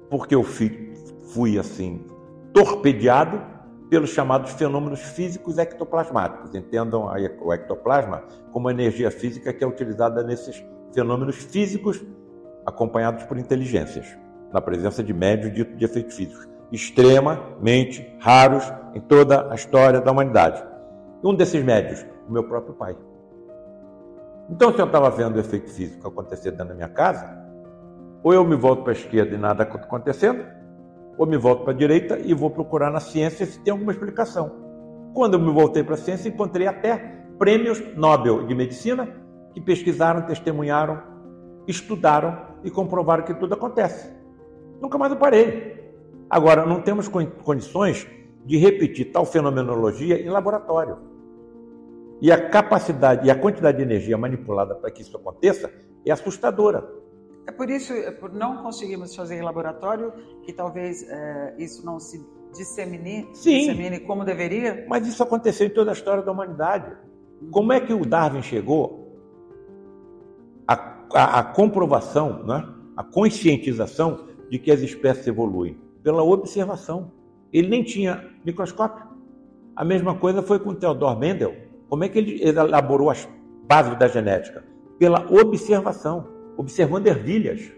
Porque 0.08 0.36
eu 0.36 0.44
fui, 0.44 0.94
fui 1.32 1.58
assim, 1.58 2.06
torpedeado 2.54 3.42
pelos 3.90 4.10
chamados 4.10 4.52
fenômenos 4.52 5.00
físicos 5.00 5.58
ectoplasmáticos. 5.58 6.54
Entendam 6.54 7.10
o 7.40 7.52
ectoplasma 7.52 8.22
como 8.52 8.68
a 8.68 8.70
energia 8.70 9.10
física 9.10 9.52
que 9.52 9.64
é 9.64 9.66
utilizada 9.66 10.22
nesses 10.22 10.64
fenômenos 10.94 11.34
físicos 11.34 12.06
acompanhados 12.64 13.24
por 13.24 13.36
inteligências, 13.36 14.16
na 14.52 14.60
presença 14.60 15.02
de 15.02 15.12
médios 15.12 15.52
ditos 15.52 15.76
de 15.76 15.84
efeitos 15.84 16.14
físicos, 16.14 16.48
extremamente 16.72 18.06
raros 18.20 18.64
em 18.94 19.00
toda 19.00 19.50
a 19.50 19.54
história 19.54 20.00
da 20.00 20.10
humanidade. 20.10 20.62
Um 21.22 21.34
desses 21.34 21.62
médios, 21.64 22.04
o 22.28 22.32
meu 22.32 22.44
próprio 22.44 22.74
pai. 22.74 22.96
Então, 24.48 24.72
se 24.72 24.80
eu 24.80 24.86
estava 24.86 25.10
vendo 25.10 25.36
o 25.36 25.40
efeito 25.40 25.70
físico 25.70 26.06
acontecer 26.06 26.52
dentro 26.52 26.68
da 26.68 26.74
minha 26.74 26.88
casa, 26.88 27.36
ou 28.22 28.32
eu 28.32 28.44
me 28.44 28.56
volto 28.56 28.82
para 28.82 28.92
a 28.92 28.96
esquerda 28.96 29.34
e 29.34 29.38
nada 29.38 29.64
acontecendo, 29.64 30.44
ou 31.18 31.26
me 31.26 31.36
volto 31.36 31.64
para 31.64 31.72
a 31.72 31.76
direita 31.76 32.18
e 32.18 32.34
vou 32.34 32.50
procurar 32.50 32.90
na 32.90 33.00
ciência 33.00 33.46
se 33.46 33.58
tem 33.60 33.72
alguma 33.72 33.92
explicação. 33.92 34.52
Quando 35.14 35.34
eu 35.34 35.40
me 35.40 35.50
voltei 35.50 35.82
para 35.82 35.94
a 35.94 35.98
ciência, 35.98 36.28
encontrei 36.28 36.66
até 36.66 36.96
prêmios 37.38 37.82
Nobel 37.96 38.46
de 38.46 38.54
Medicina 38.54 39.08
que 39.52 39.60
pesquisaram, 39.60 40.22
testemunharam, 40.22 41.02
estudaram 41.66 42.36
e 42.62 42.70
comprovaram 42.70 43.24
que 43.24 43.34
tudo 43.34 43.54
acontece. 43.54 44.14
Nunca 44.80 44.98
mais 44.98 45.12
eu 45.12 45.18
parei. 45.18 45.85
Agora, 46.28 46.66
não 46.66 46.82
temos 46.82 47.08
con- 47.08 47.26
condições 47.44 48.06
de 48.44 48.56
repetir 48.56 49.10
tal 49.12 49.24
fenomenologia 49.24 50.20
em 50.20 50.28
laboratório. 50.28 50.98
E 52.20 52.32
a 52.32 52.48
capacidade 52.48 53.26
e 53.26 53.30
a 53.30 53.34
quantidade 53.38 53.76
de 53.78 53.82
energia 53.82 54.16
manipulada 54.16 54.74
para 54.74 54.90
que 54.90 55.02
isso 55.02 55.16
aconteça 55.16 55.70
é 56.04 56.10
assustadora. 56.10 56.88
É 57.46 57.52
por 57.52 57.68
isso, 57.70 57.92
é 57.92 58.10
por 58.10 58.32
não 58.32 58.62
conseguirmos 58.62 59.14
fazer 59.14 59.36
em 59.36 59.42
laboratório, 59.42 60.12
que 60.42 60.52
talvez 60.52 61.02
é, 61.08 61.54
isso 61.58 61.84
não 61.86 62.00
se 62.00 62.24
dissemine, 62.52 63.28
Sim. 63.34 63.58
dissemine 63.58 64.00
como 64.00 64.24
deveria? 64.24 64.84
Mas 64.88 65.06
isso 65.06 65.22
aconteceu 65.22 65.66
em 65.66 65.70
toda 65.70 65.90
a 65.90 65.94
história 65.94 66.22
da 66.22 66.32
humanidade. 66.32 66.96
Como 67.52 67.72
é 67.72 67.80
que 67.80 67.92
o 67.92 68.04
Darwin 68.04 68.42
chegou 68.42 69.16
à, 70.66 70.74
à- 71.14 71.38
à 71.40 71.44
comprovação, 71.44 72.42
né? 72.44 72.66
à 72.96 73.04
conscientização 73.04 74.26
de 74.50 74.58
que 74.58 74.70
as 74.72 74.80
espécies 74.80 75.26
evoluem? 75.26 75.78
Pela 76.06 76.22
observação. 76.22 77.10
Ele 77.52 77.66
nem 77.66 77.82
tinha 77.82 78.30
microscópio. 78.44 79.04
A 79.74 79.84
mesma 79.84 80.14
coisa 80.14 80.40
foi 80.40 80.60
com 80.60 80.72
Theodor 80.72 81.18
Mendel. 81.18 81.52
Como 81.88 82.04
é 82.04 82.08
que 82.08 82.16
ele 82.16 82.40
elaborou 82.46 83.10
as 83.10 83.28
bases 83.66 83.98
da 83.98 84.06
genética? 84.06 84.62
Pela 85.00 85.26
observação, 85.28 86.28
observando 86.56 87.08
ervilhas, 87.08 87.72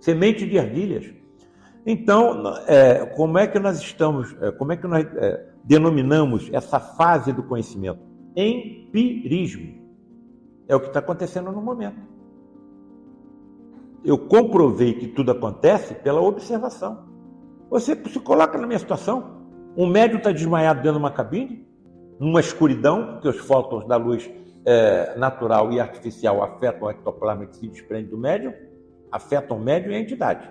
semente 0.00 0.44
de 0.44 0.56
ervilhas. 0.56 1.14
Então, 1.86 2.42
é, 2.66 3.06
como 3.06 3.38
é 3.38 3.46
que 3.46 3.60
nós 3.60 3.78
estamos, 3.78 4.34
é, 4.42 4.50
como 4.50 4.72
é 4.72 4.76
que 4.76 4.88
nós 4.88 5.06
é, 5.06 5.46
denominamos 5.62 6.50
essa 6.52 6.80
fase 6.80 7.32
do 7.32 7.44
conhecimento? 7.44 8.00
Empirismo. 8.34 9.80
É 10.66 10.74
o 10.74 10.80
que 10.80 10.88
está 10.88 10.98
acontecendo 10.98 11.52
no 11.52 11.62
momento. 11.62 12.00
Eu 14.04 14.18
comprovei 14.18 14.94
que 14.94 15.06
tudo 15.06 15.30
acontece 15.30 15.94
pela 15.94 16.20
observação. 16.20 17.09
Você 17.70 17.94
se 17.94 18.18
coloca 18.18 18.58
na 18.58 18.66
minha 18.66 18.78
situação. 18.78 19.38
Um 19.76 19.86
médium 19.86 20.18
está 20.18 20.32
desmaiado 20.32 20.82
dentro 20.82 20.94
de 20.94 20.98
uma 20.98 21.12
cabine, 21.12 21.64
numa 22.18 22.40
escuridão, 22.40 23.12
porque 23.12 23.28
os 23.28 23.38
fótons 23.38 23.86
da 23.86 23.96
luz 23.96 24.28
é, 24.66 25.16
natural 25.16 25.72
e 25.72 25.78
artificial 25.78 26.42
afetam 26.42 26.88
o 26.88 26.90
ectoplasma 26.90 27.46
que 27.46 27.56
se 27.56 27.68
desprende 27.68 28.10
do 28.10 28.18
médium, 28.18 28.52
afetam 29.10 29.56
o 29.56 29.60
médium 29.60 29.92
e 29.92 29.94
a 29.94 30.00
entidade. 30.00 30.50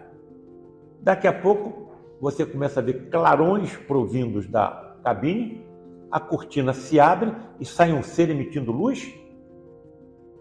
Daqui 1.02 1.28
a 1.28 1.34
pouco 1.34 1.92
você 2.22 2.46
começa 2.46 2.80
a 2.80 2.84
ver 2.84 3.10
clarões 3.10 3.76
provindos 3.76 4.48
da 4.48 4.96
cabine, 5.04 5.66
a 6.10 6.20
cortina 6.22 6.74
se 6.74 7.00
abre 7.00 7.36
e 7.60 7.66
sai 7.66 7.92
um 7.92 8.02
ser 8.02 8.30
emitindo 8.30 8.72
luz 8.72 9.14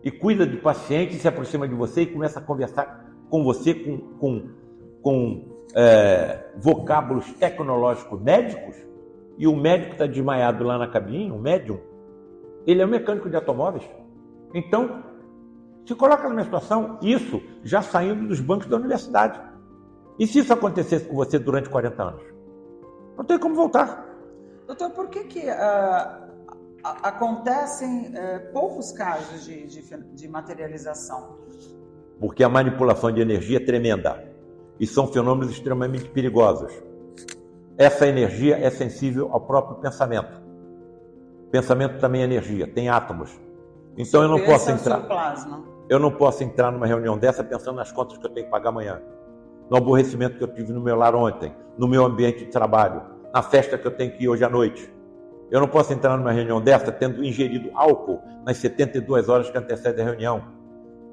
e 0.03 0.11
cuida 0.13 0.47
do 0.47 0.59
paciente, 0.59 1.17
se 1.17 1.27
aproxima 1.27 1.67
de 1.67 1.75
você 1.75 2.03
e 2.03 2.07
começa 2.07 2.39
a 2.39 2.43
conversar 2.43 3.13
com 3.29 3.43
você 3.43 3.75
com, 3.75 3.99
com, 4.19 4.49
com 5.03 5.48
é, 5.75 6.47
vocábulos 6.57 7.31
tecnológicos 7.35 8.21
médicos 8.21 8.77
e 9.37 9.47
o 9.47 9.55
médico 9.55 9.93
está 9.93 10.07
desmaiado 10.07 10.65
lá 10.65 10.79
na 10.79 10.89
cabine, 10.89 11.31
o 11.31 11.39
médium, 11.39 11.79
ele 12.67 12.83
é 12.83 12.87
um 12.87 12.89
mecânico 12.89 13.29
de 13.31 13.37
automóveis. 13.37 13.89
Então, 14.53 15.03
se 15.87 15.95
coloca 15.95 16.25
na 16.25 16.31
minha 16.31 16.45
situação, 16.45 16.99
isso 17.03 17.41
já 17.63 17.81
saindo 17.83 18.27
dos 18.29 18.41
bancos 18.41 18.67
da 18.67 18.77
universidade. 18.77 19.41
E 20.19 20.27
se 20.27 20.41
isso 20.41 20.53
acontecesse 20.53 21.05
com 21.07 21.15
você 21.15 21.39
durante 21.39 21.69
40 21.69 22.03
anos? 22.03 22.23
Não 23.17 23.25
tem 23.25 23.39
como 23.39 23.55
voltar. 23.55 24.07
Doutor, 24.67 24.91
por 24.91 25.09
que, 25.09 25.25
que 25.25 25.49
a- 25.49 26.29
acontecem 27.03 28.13
eh, 28.15 28.39
poucos 28.53 28.93
casos 28.93 29.45
de, 29.45 29.67
de 29.67 29.83
de 30.15 30.29
materialização? 30.29 31.39
Porque 32.21 32.43
a 32.43 32.49
manipulação 32.49 33.13
de 33.13 33.21
energia 33.21 33.59
é 33.59 33.65
tremenda 33.65 34.28
e 34.79 34.87
são 34.87 35.07
fenômenos 35.07 35.53
extremamente 35.53 36.09
perigosos. 36.09 36.73
Essa 37.77 38.07
energia 38.07 38.59
é 38.59 38.71
sensível 38.71 39.29
ao 39.33 39.41
próprio 39.41 39.77
pensamento. 39.77 40.41
Pensamento 41.51 41.99
também 41.99 42.23
é 42.23 42.25
energia, 42.25 42.67
tem 42.67 42.89
átomos. 42.89 43.31
Então 43.97 44.23
eu 44.23 44.29
não 44.29 44.41
posso 44.45 44.71
entrar. 44.71 45.07
Eu 45.89 45.99
não 45.99 46.11
posso 46.11 46.45
entrar 46.45 46.71
numa 46.71 46.87
reunião 46.87 47.17
dessa 47.17 47.43
pensando 47.43 47.77
nas 47.77 47.91
contas 47.91 48.19
que 48.19 48.27
eu 48.27 48.31
tenho 48.31 48.47
que 48.47 48.51
pagar 48.53 48.69
amanhã, 48.69 49.01
no 49.71 49.77
aborrecimento 49.77 50.37
que 50.37 50.45
eu 50.45 50.49
tive 50.49 50.73
no 50.73 50.81
meu 50.81 50.95
lar 50.97 51.15
ontem, 51.15 51.55
no 51.79 51.89
meu 51.89 52.05
ambiente 52.05 52.45
de 52.45 52.51
trabalho, 52.51 53.03
na 53.33 53.43
festa 53.43 53.79
que 53.79 53.87
eu 53.87 53.91
tenho 53.91 54.13
que 54.13 54.25
ir 54.25 54.29
hoje 54.29 54.45
à 54.45 54.51
noite. 54.51 54.93
Eu 55.51 55.61
não 55.61 55.69
posso 55.69 55.93
entrar 55.93 56.17
numa 56.17 56.31
reunião 56.31 56.61
dessa 56.61 56.93
tendo 56.93 57.25
ingerido 57.25 57.71
álcool 57.75 58.21
nas 58.45 58.59
72 58.59 59.29
horas 59.31 59.49
que 59.49 59.57
antecedem 59.57 60.05
a 60.05 60.09
reunião, 60.09 60.43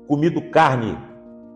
comido 0.07 0.41
carne 0.49 0.97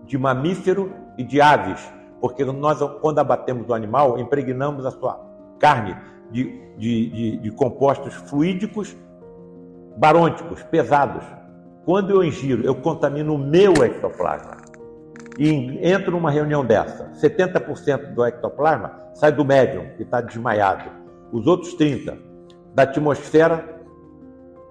de 0.06 0.18
mamífero 0.18 0.94
e 1.18 1.24
de 1.24 1.42
aves, 1.42 1.82
porque 2.20 2.44
nós, 2.46 2.80
quando 3.02 3.20
abatemos 3.20 3.70
o 3.70 3.74
animal, 3.74 4.20
impregnamos 4.20 4.86
a 4.86 4.92
sua 4.92 5.20
carne 5.60 5.96
de, 6.32 6.44
de, 6.78 7.10
de, 7.10 7.38
de 7.38 7.52
compostos 7.52 8.14
fluídicos 8.14 8.96
barônticos, 9.98 10.64
pesados. 10.64 11.24
Quando 11.86 12.12
eu 12.12 12.24
ingiro, 12.24 12.64
eu 12.64 12.76
contamino 12.76 13.36
o 13.36 13.38
meu 13.38 13.74
ectoplasma. 13.84 14.58
E 15.38 15.80
entro 15.82 16.12
numa 16.12 16.32
reunião 16.32 16.66
dessa, 16.66 17.12
70% 17.22 18.14
do 18.14 18.26
ectoplasma 18.26 18.92
sai 19.14 19.32
do 19.32 19.44
médium, 19.44 19.96
que 19.96 20.04
está 20.04 20.22
desmaiado. 20.22 20.90
Os 21.32 21.48
outros 21.48 21.76
30% 21.76 22.18
da 22.74 22.84
atmosfera 22.84 23.80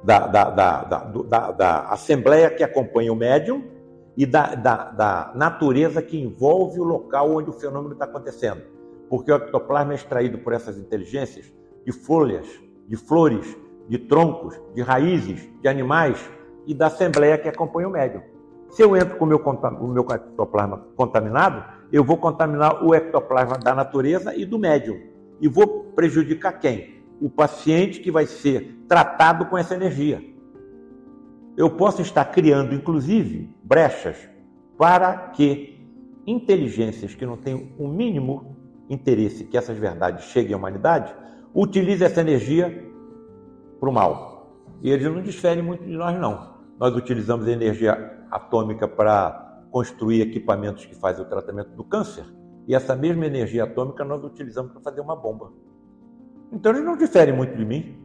da, 0.04 0.26
da, 0.26 0.50
da, 0.50 0.82
da, 0.84 1.50
da 1.50 1.80
assembleia 1.88 2.50
que 2.50 2.62
acompanha 2.62 3.12
o 3.12 3.16
médium 3.16 3.77
e 4.18 4.26
da, 4.26 4.56
da, 4.56 4.90
da 4.90 5.32
natureza 5.36 6.02
que 6.02 6.20
envolve 6.20 6.80
o 6.80 6.82
local 6.82 7.36
onde 7.36 7.50
o 7.50 7.52
fenômeno 7.52 7.92
está 7.92 8.04
acontecendo. 8.04 8.62
Porque 9.08 9.30
o 9.30 9.36
ectoplasma 9.36 9.92
é 9.92 9.94
extraído 9.94 10.38
por 10.38 10.52
essas 10.52 10.76
inteligências 10.76 11.54
de 11.86 11.92
folhas, 11.92 12.48
de 12.88 12.96
flores, 12.96 13.56
de 13.88 13.96
troncos, 13.96 14.60
de 14.74 14.82
raízes, 14.82 15.48
de 15.62 15.68
animais 15.68 16.18
e 16.66 16.74
da 16.74 16.88
assembleia 16.88 17.38
que 17.38 17.48
acompanha 17.48 17.86
o 17.86 17.92
médium. 17.92 18.20
Se 18.70 18.82
eu 18.82 18.96
entro 18.96 19.16
com 19.16 19.24
o 19.24 19.28
meu, 19.28 19.38
o 19.38 19.86
meu 19.86 20.04
ectoplasma 20.10 20.84
contaminado, 20.96 21.64
eu 21.92 22.02
vou 22.02 22.16
contaminar 22.16 22.84
o 22.84 22.92
ectoplasma 22.92 23.56
da 23.56 23.72
natureza 23.72 24.34
e 24.34 24.44
do 24.44 24.58
médium. 24.58 25.00
E 25.40 25.46
vou 25.46 25.84
prejudicar 25.94 26.58
quem? 26.58 27.04
O 27.20 27.30
paciente 27.30 28.00
que 28.00 28.10
vai 28.10 28.26
ser 28.26 28.80
tratado 28.88 29.46
com 29.46 29.56
essa 29.56 29.76
energia 29.76 30.20
eu 31.58 31.68
posso 31.68 32.00
estar 32.00 32.24
criando, 32.26 32.72
inclusive, 32.72 33.52
brechas 33.64 34.16
para 34.78 35.30
que 35.30 35.76
inteligências 36.24 37.16
que 37.16 37.26
não 37.26 37.36
têm 37.36 37.74
o 37.76 37.88
mínimo 37.88 38.56
interesse 38.88 39.42
que 39.42 39.58
essas 39.58 39.76
verdades 39.76 40.26
cheguem 40.26 40.54
à 40.54 40.56
humanidade, 40.56 41.12
utilizem 41.52 42.06
essa 42.06 42.20
energia 42.20 42.88
para 43.80 43.90
o 43.90 43.92
mal. 43.92 44.56
E 44.80 44.88
eles 44.88 45.04
não 45.12 45.20
diferem 45.20 45.60
muito 45.60 45.82
de 45.84 45.96
nós, 45.96 46.16
não. 46.20 46.54
Nós 46.78 46.94
utilizamos 46.94 47.48
a 47.48 47.50
energia 47.50 48.24
atômica 48.30 48.86
para 48.86 49.64
construir 49.72 50.20
equipamentos 50.20 50.86
que 50.86 50.94
fazem 50.94 51.24
o 51.24 51.28
tratamento 51.28 51.70
do 51.70 51.82
câncer, 51.82 52.24
e 52.68 52.74
essa 52.74 52.94
mesma 52.94 53.26
energia 53.26 53.64
atômica 53.64 54.04
nós 54.04 54.22
utilizamos 54.22 54.70
para 54.70 54.80
fazer 54.80 55.00
uma 55.00 55.16
bomba. 55.16 55.52
Então 56.52 56.70
eles 56.70 56.84
não 56.84 56.96
diferem 56.96 57.34
muito 57.34 57.56
de 57.56 57.64
mim. 57.64 57.98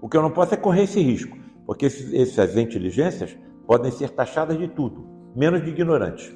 O 0.00 0.08
que 0.08 0.16
eu 0.16 0.22
não 0.22 0.30
posso 0.30 0.54
é 0.54 0.56
correr 0.56 0.84
esse 0.84 1.00
risco. 1.00 1.39
Porque 1.70 1.86
essas 1.86 2.56
inteligências 2.56 3.38
podem 3.64 3.92
ser 3.92 4.10
taxadas 4.10 4.58
de 4.58 4.66
tudo, 4.66 5.06
menos 5.36 5.62
de 5.62 5.70
ignorantes. 5.70 6.28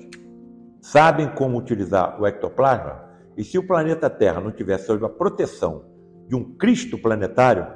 Sabem 0.81 1.29
como 1.35 1.59
utilizar 1.59 2.23
o 2.23 2.25
ectoplasma 2.25 3.11
e 3.37 3.42
se 3.42 3.59
o 3.59 3.66
planeta 3.66 4.09
Terra 4.09 4.40
não 4.40 4.53
tivesse 4.53 4.87
sob 4.87 5.05
a 5.05 5.09
proteção 5.09 5.87
de 6.29 6.37
um 6.37 6.57
Cristo 6.57 6.97
planetário, 6.97 7.66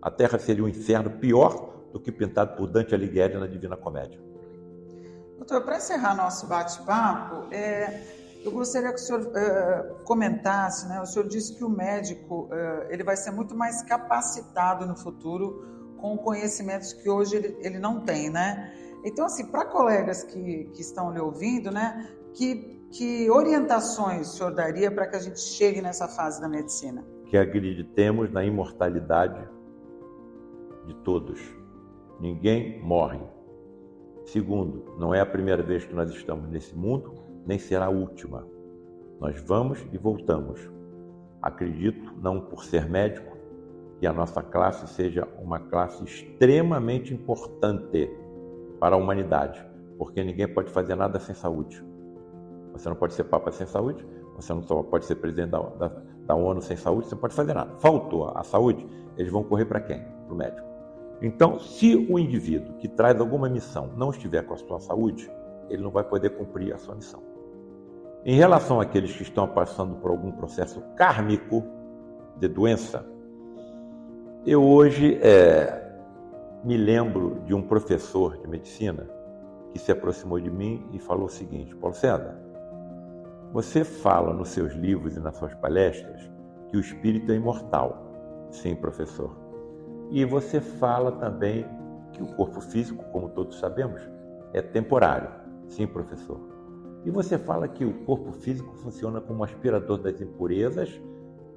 a 0.00 0.08
Terra 0.08 0.38
seria 0.38 0.62
um 0.62 0.68
inferno 0.68 1.10
pior 1.18 1.88
do 1.92 1.98
que 1.98 2.12
pintado 2.12 2.54
por 2.56 2.68
Dante 2.68 2.94
Alighieri 2.94 3.36
na 3.36 3.48
Divina 3.48 3.76
Comédia. 3.76 4.20
Doutor, 5.36 5.62
para 5.62 5.78
encerrar 5.78 6.14
nosso 6.14 6.46
bate-papo, 6.46 7.52
é, 7.52 8.04
eu 8.44 8.52
gostaria 8.52 8.90
que 8.90 9.00
o 9.00 9.02
senhor 9.02 9.22
uh, 9.22 10.04
comentasse, 10.04 10.86
né? 10.86 11.00
O 11.00 11.06
senhor 11.06 11.26
disse 11.26 11.56
que 11.56 11.64
o 11.64 11.68
médico 11.68 12.44
uh, 12.44 12.86
ele 12.88 13.02
vai 13.02 13.16
ser 13.16 13.32
muito 13.32 13.52
mais 13.56 13.82
capacitado 13.82 14.86
no 14.86 14.96
futuro 14.96 15.76
com 16.00 16.16
conhecimentos 16.16 16.92
que 16.92 17.08
hoje 17.08 17.36
ele, 17.36 17.56
ele 17.60 17.78
não 17.78 18.00
tem, 18.00 18.30
né? 18.30 18.72
Então, 19.04 19.26
assim, 19.26 19.46
para 19.46 19.64
colegas 19.64 20.24
que, 20.24 20.64
que 20.74 20.80
estão 20.80 21.12
lhe 21.12 21.20
ouvindo, 21.20 21.70
né, 21.70 22.08
que, 22.34 22.80
que 22.90 23.30
orientações 23.30 24.28
o 24.28 24.36
senhor 24.36 24.54
daria 24.54 24.90
para 24.90 25.06
que 25.06 25.16
a 25.16 25.20
gente 25.20 25.40
chegue 25.40 25.80
nessa 25.80 26.08
fase 26.08 26.40
da 26.40 26.48
medicina? 26.48 27.04
Que 27.26 27.36
acreditemos 27.36 28.30
na 28.30 28.44
imortalidade 28.44 29.48
de 30.86 30.94
todos. 31.04 31.40
Ninguém 32.20 32.82
morre. 32.82 33.20
Segundo, 34.26 34.96
não 34.98 35.14
é 35.14 35.20
a 35.20 35.26
primeira 35.26 35.62
vez 35.62 35.84
que 35.84 35.94
nós 35.94 36.10
estamos 36.10 36.48
nesse 36.50 36.74
mundo, 36.74 37.14
nem 37.46 37.58
será 37.58 37.86
a 37.86 37.90
última. 37.90 38.46
Nós 39.20 39.40
vamos 39.40 39.86
e 39.92 39.98
voltamos. 39.98 40.60
Acredito, 41.40 42.12
não 42.20 42.40
por 42.40 42.64
ser 42.64 42.88
médico, 42.88 43.37
que 43.98 44.06
a 44.06 44.12
nossa 44.12 44.42
classe 44.42 44.86
seja 44.88 45.26
uma 45.40 45.58
classe 45.58 46.04
extremamente 46.04 47.12
importante 47.12 48.10
para 48.78 48.94
a 48.94 48.98
humanidade, 48.98 49.64
porque 49.96 50.22
ninguém 50.22 50.46
pode 50.46 50.70
fazer 50.70 50.94
nada 50.94 51.18
sem 51.18 51.34
saúde. 51.34 51.84
Você 52.72 52.88
não 52.88 52.96
pode 52.96 53.14
ser 53.14 53.24
papa 53.24 53.50
sem 53.50 53.66
saúde, 53.66 54.06
você 54.36 54.54
não 54.54 54.62
pode 54.62 55.04
ser 55.04 55.16
presidente 55.16 55.50
da, 55.50 55.60
da, 55.60 55.92
da 56.26 56.34
ONU 56.34 56.62
sem 56.62 56.76
saúde, 56.76 57.08
você 57.08 57.14
não 57.14 57.20
pode 57.20 57.34
fazer 57.34 57.54
nada. 57.54 57.74
Faltou 57.78 58.30
a 58.36 58.44
saúde, 58.44 58.86
eles 59.16 59.32
vão 59.32 59.42
correr 59.42 59.64
para 59.64 59.80
quem? 59.80 60.00
Para 60.00 60.34
o 60.34 60.36
médico. 60.36 60.68
Então, 61.20 61.58
se 61.58 61.96
o 62.08 62.18
indivíduo 62.18 62.74
que 62.76 62.86
traz 62.86 63.18
alguma 63.20 63.48
missão 63.48 63.90
não 63.96 64.10
estiver 64.10 64.42
com 64.42 64.54
a 64.54 64.56
sua 64.56 64.78
saúde, 64.78 65.28
ele 65.68 65.82
não 65.82 65.90
vai 65.90 66.04
poder 66.04 66.30
cumprir 66.30 66.72
a 66.72 66.78
sua 66.78 66.94
missão. 66.94 67.20
Em 68.24 68.36
relação 68.36 68.80
àqueles 68.80 69.16
que 69.16 69.22
estão 69.22 69.48
passando 69.48 69.96
por 69.96 70.10
algum 70.12 70.30
processo 70.30 70.80
kármico 70.96 71.64
de 72.36 72.46
doença, 72.46 73.04
eu 74.46 74.62
hoje 74.62 75.18
é, 75.22 75.92
me 76.64 76.76
lembro 76.76 77.42
de 77.44 77.54
um 77.54 77.62
professor 77.62 78.36
de 78.38 78.46
medicina 78.46 79.08
que 79.70 79.78
se 79.78 79.92
aproximou 79.92 80.40
de 80.40 80.50
mim 80.50 80.86
e 80.92 80.98
falou 80.98 81.26
o 81.26 81.30
seguinte: 81.30 81.74
Paulo 81.76 81.94
César, 81.94 82.38
você 83.52 83.84
fala 83.84 84.32
nos 84.32 84.48
seus 84.48 84.72
livros 84.74 85.16
e 85.16 85.20
nas 85.20 85.36
suas 85.36 85.54
palestras 85.54 86.30
que 86.68 86.76
o 86.76 86.80
espírito 86.80 87.32
é 87.32 87.34
imortal. 87.34 88.06
Sim, 88.50 88.74
professor. 88.74 89.36
E 90.10 90.24
você 90.24 90.60
fala 90.60 91.12
também 91.12 91.66
que 92.12 92.22
o 92.22 92.26
corpo 92.34 92.60
físico, 92.60 93.04
como 93.12 93.28
todos 93.30 93.58
sabemos, 93.58 94.00
é 94.52 94.62
temporário. 94.62 95.30
Sim, 95.66 95.86
professor. 95.86 96.40
E 97.04 97.10
você 97.10 97.38
fala 97.38 97.68
que 97.68 97.84
o 97.84 98.04
corpo 98.04 98.32
físico 98.32 98.74
funciona 98.76 99.20
como 99.20 99.44
aspirador 99.44 99.98
das 99.98 100.20
impurezas 100.20 101.00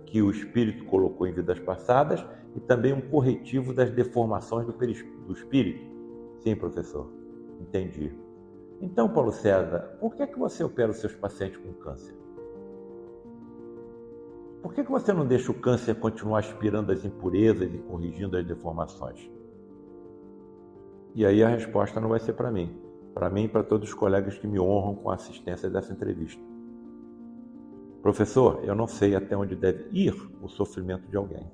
que 0.06 0.22
o 0.22 0.30
espírito 0.30 0.86
colocou 0.86 1.28
em 1.28 1.34
vidas 1.34 1.60
passadas 1.60 2.26
e 2.56 2.60
também 2.60 2.94
um 2.94 3.02
corretivo 3.02 3.74
das 3.74 3.92
deformações 3.92 4.66
do, 4.66 4.74
do 4.74 5.34
espírito. 5.34 5.86
Sim, 6.40 6.56
professor, 6.56 7.12
entendi. 7.60 8.12
Então, 8.82 9.08
Paulo 9.08 9.32
César, 9.32 9.98
por 10.00 10.16
que, 10.16 10.24
é 10.24 10.28
que 10.28 10.40
você 10.40 10.64
opera 10.64 10.92
os 10.92 10.98
seus 10.98 11.14
pacientes 11.14 11.58
com 11.58 11.72
câncer? 11.74 12.16
Por 14.62 14.74
que, 14.74 14.82
é 14.82 14.84
que 14.84 14.92
você 14.92 15.14
não 15.14 15.26
deixa 15.26 15.52
o 15.52 15.56
câncer 15.56 15.96
continuar 15.96 16.40
aspirando 16.40 16.92
as 16.92 17.06
impurezas 17.06 17.74
e 17.74 17.78
corrigindo 17.78 18.38
as 18.38 18.46
deformações? 18.46 19.30
E 21.14 21.26
aí 21.26 21.44
a 21.44 21.50
resposta 21.50 22.00
não 22.00 22.10
vai 22.10 22.20
ser 22.20 22.34
para 22.34 22.52
mim, 22.52 22.76
para 23.14 23.30
mim 23.30 23.44
e 23.44 23.48
para 23.48 23.64
todos 23.64 23.90
os 23.90 23.96
colegas 23.96 24.38
que 24.38 24.48
me 24.48 24.60
honram 24.60 24.96
com 24.96 25.10
a 25.10 25.16
assistência 25.16 25.70
dessa 25.70 25.92
entrevista. 25.92 26.42
Professor, 28.02 28.64
eu 28.64 28.74
não 28.74 28.88
sei 28.88 29.16
até 29.16 29.38
onde 29.38 29.56
deve 29.56 29.88
ir 29.92 30.16
o 30.42 30.48
sofrimento 30.48 31.08
de 31.08 31.16
alguém. 31.16 31.46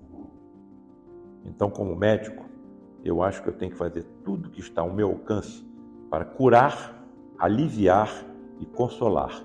Então, 1.44 1.70
como 1.70 1.96
médico, 1.96 2.46
eu 3.04 3.22
acho 3.22 3.44
que 3.44 3.50
eu 3.50 3.54
tenho 3.54 3.72
que 3.72 3.78
fazer 3.78 4.04
tudo 4.24 4.50
que 4.50 4.62
está 4.62 4.82
ao 4.82 4.94
meu 4.94 5.10
alcance 5.10 5.66
para 6.10 6.24
curar, 6.24 7.06
aliviar 7.38 8.10
e 8.60 8.66
consolar, 8.66 9.44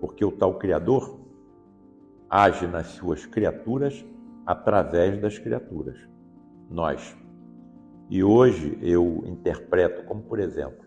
porque 0.00 0.24
o 0.24 0.32
tal 0.32 0.58
Criador 0.58 1.20
age 2.28 2.66
nas 2.66 2.88
suas 2.88 3.24
criaturas 3.24 4.04
através 4.44 5.20
das 5.20 5.38
criaturas, 5.38 5.96
nós. 6.68 7.16
E 8.10 8.22
hoje 8.24 8.76
eu 8.82 9.22
interpreto 9.26 10.04
como, 10.04 10.22
por 10.22 10.40
exemplo, 10.40 10.84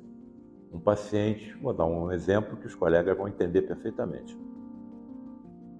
um 0.72 0.80
paciente, 0.80 1.54
vou 1.62 1.74
dar 1.74 1.86
um 1.86 2.12
exemplo 2.12 2.58
que 2.58 2.68
os 2.68 2.76
colegas 2.76 3.18
vão 3.18 3.28
entender 3.28 3.62
perfeitamente. 3.62 4.38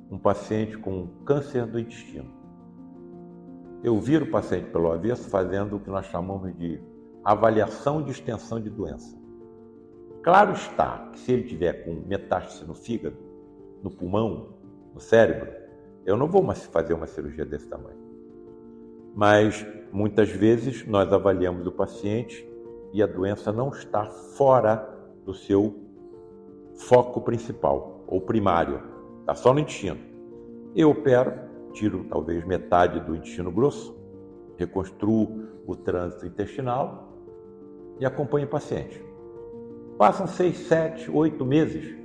Um 0.10 0.18
paciente 0.18 0.78
com 0.78 1.08
câncer 1.26 1.66
do 1.66 1.80
intestino 1.80 2.46
eu 3.86 4.00
viro 4.00 4.26
o 4.26 4.32
paciente 4.32 4.72
pelo 4.72 4.92
avesso 4.92 5.30
fazendo 5.30 5.76
o 5.76 5.80
que 5.80 5.92
nós 5.92 6.08
chamamos 6.08 6.58
de 6.58 6.82
avaliação 7.24 8.02
de 8.02 8.10
extensão 8.10 8.60
de 8.60 8.68
doença. 8.68 9.16
Claro 10.24 10.54
está 10.54 11.12
que 11.12 11.20
se 11.20 11.32
ele 11.32 11.44
tiver 11.44 11.86
com 11.86 11.94
metástase 11.94 12.66
no 12.66 12.74
fígado, 12.74 13.16
no 13.84 13.92
pulmão, 13.92 14.56
no 14.92 15.00
cérebro, 15.00 15.52
eu 16.04 16.18
não 16.18 16.28
vou 16.28 16.42
mais 16.42 16.66
fazer 16.66 16.96
uma 16.96 17.06
cirurgia 17.06 17.46
desse 17.46 17.68
tamanho. 17.68 18.00
Mas 19.14 19.64
muitas 19.92 20.30
vezes 20.30 20.84
nós 20.88 21.14
avaliamos 21.14 21.68
o 21.68 21.72
paciente 21.72 22.44
e 22.92 23.04
a 23.04 23.06
doença 23.06 23.52
não 23.52 23.70
está 23.70 24.04
fora 24.36 24.78
do 25.24 25.34
seu 25.36 25.76
foco 26.74 27.22
principal 27.22 28.04
ou 28.08 28.20
primário, 28.20 28.82
está 29.26 29.34
só 29.34 29.52
no 29.52 29.60
intestino. 29.60 29.98
Eu 30.76 30.92
opero, 30.92 31.34
tiro 31.74 32.06
talvez 32.06 32.46
metade 32.46 33.00
do 33.00 33.16
intestino 33.16 33.52
grosso, 33.52 33.98
reconstruo 34.56 35.48
o 35.66 35.76
trânsito 35.76 36.28
intestinal 36.28 37.12
e 38.00 38.06
acompanho 38.06 38.46
o 38.46 38.50
paciente. 38.50 39.04
Passam 39.98 40.28
seis, 40.28 40.60
sete, 40.68 41.10
oito 41.10 41.44
meses, 41.44 41.98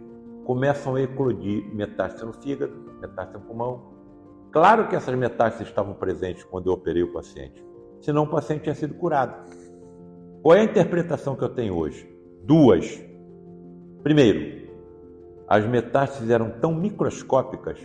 começam 0.45 0.95
a 0.95 1.03
eclodir 1.03 1.63
metástase 1.75 2.25
no 2.25 2.33
fígado, 2.33 2.73
metástase 3.03 3.39
no 3.39 3.41
pulmão. 3.41 3.93
Claro 4.51 4.89
que 4.89 4.97
essas 4.97 5.15
metástases 5.15 5.69
estavam 5.69 5.93
presentes 5.93 6.43
quando 6.45 6.69
eu 6.69 6.73
operei 6.73 7.03
o 7.03 7.13
paciente, 7.13 7.63
senão 8.01 8.23
o 8.23 8.31
paciente 8.31 8.63
tinha 8.63 8.75
sido 8.75 8.95
curado. 8.95 9.47
Qual 10.43 10.57
é 10.57 10.61
a 10.61 10.65
interpretação 10.65 11.37
que 11.37 11.45
eu 11.45 11.51
tenho 11.51 11.77
hoje? 11.77 12.11
Duas. 12.45 12.99
Primeiro, 14.03 14.60
as 15.51 15.67
metástases 15.67 16.31
eram 16.31 16.49
tão 16.49 16.73
microscópicas 16.73 17.77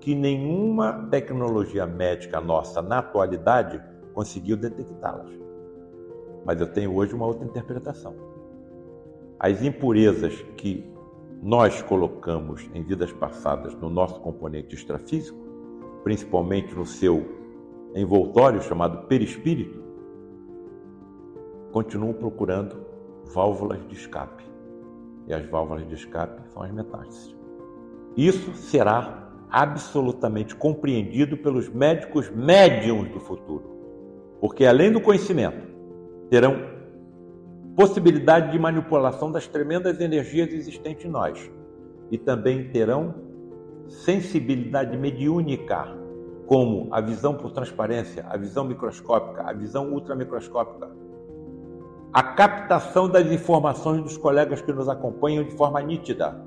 que 0.00 0.14
nenhuma 0.14 1.06
tecnologia 1.10 1.84
médica 1.84 2.40
nossa 2.40 2.80
na 2.80 3.00
atualidade 3.00 3.78
conseguiu 4.14 4.56
detectá-las. 4.56 5.30
Mas 6.46 6.58
eu 6.58 6.72
tenho 6.72 6.94
hoje 6.96 7.14
uma 7.14 7.26
outra 7.26 7.44
interpretação. 7.44 8.14
As 9.38 9.62
impurezas 9.62 10.34
que 10.56 10.90
nós 11.42 11.82
colocamos 11.82 12.66
em 12.74 12.82
vidas 12.82 13.12
passadas 13.12 13.74
no 13.74 13.90
nosso 13.90 14.18
componente 14.20 14.74
extrafísico, 14.74 15.38
principalmente 16.02 16.74
no 16.74 16.86
seu 16.86 17.22
envoltório 17.94 18.62
chamado 18.62 19.06
perispírito, 19.08 19.78
continuam 21.70 22.14
procurando 22.14 22.82
válvulas 23.26 23.86
de 23.88 23.94
escape. 23.94 24.49
E 25.26 25.34
as 25.34 25.48
válvulas 25.48 25.86
de 25.86 25.94
escape 25.94 26.42
são 26.52 26.62
as 26.62 26.72
metástases. 26.72 27.36
Isso 28.16 28.52
será 28.54 29.30
absolutamente 29.50 30.54
compreendido 30.54 31.36
pelos 31.36 31.68
médicos 31.68 32.30
médiums 32.30 33.10
do 33.10 33.20
futuro. 33.20 33.70
Porque 34.40 34.64
além 34.64 34.92
do 34.92 35.00
conhecimento, 35.00 35.68
terão 36.30 36.56
possibilidade 37.76 38.52
de 38.52 38.58
manipulação 38.58 39.30
das 39.30 39.46
tremendas 39.46 40.00
energias 40.00 40.52
existentes 40.52 41.04
em 41.04 41.08
nós 41.08 41.50
e 42.10 42.18
também 42.18 42.68
terão 42.70 43.14
sensibilidade 43.88 44.96
mediúnica, 44.96 45.96
como 46.46 46.88
a 46.92 47.00
visão 47.00 47.34
por 47.34 47.52
transparência, 47.52 48.24
a 48.28 48.36
visão 48.36 48.64
microscópica, 48.64 49.42
a 49.42 49.52
visão 49.52 49.92
ultramicroscópica, 49.92 50.90
a 52.12 52.22
captação 52.22 53.08
das 53.08 53.26
informações 53.30 54.02
dos 54.02 54.16
colegas 54.16 54.60
que 54.60 54.72
nos 54.72 54.88
acompanham 54.88 55.44
de 55.44 55.52
forma 55.52 55.80
nítida. 55.80 56.40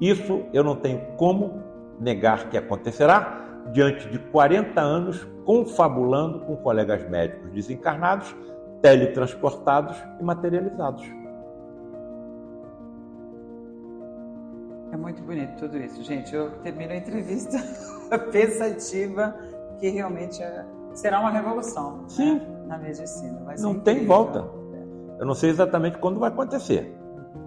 Isso 0.00 0.42
eu 0.52 0.64
não 0.64 0.76
tenho 0.76 1.00
como 1.16 1.62
negar 2.00 2.48
que 2.48 2.56
acontecerá 2.56 3.44
diante 3.72 4.08
de 4.08 4.18
40 4.18 4.80
anos 4.80 5.26
confabulando 5.44 6.40
com 6.40 6.56
colegas 6.56 7.08
médicos 7.08 7.50
desencarnados, 7.50 8.34
teletransportados 8.80 9.96
e 10.18 10.22
materializados. 10.22 11.04
É 14.92 14.96
muito 14.96 15.20
bonito 15.22 15.56
tudo 15.58 15.76
isso, 15.76 16.02
gente. 16.02 16.34
Eu 16.34 16.50
termino 16.62 16.92
a 16.92 16.96
entrevista 16.96 17.58
pensativa 18.32 19.34
que 19.78 19.88
realmente 19.88 20.42
é, 20.42 20.64
será 20.94 21.20
uma 21.20 21.30
revolução 21.30 21.98
né, 21.98 22.04
Sim. 22.08 22.34
Né, 22.34 22.64
na 22.66 22.78
medicina. 22.78 23.54
não 23.58 23.78
tem 23.78 24.06
volta. 24.06 24.55
Eu 25.18 25.26
não 25.26 25.34
sei 25.34 25.50
exatamente 25.50 25.98
quando 25.98 26.20
vai 26.20 26.28
acontecer, 26.28 26.94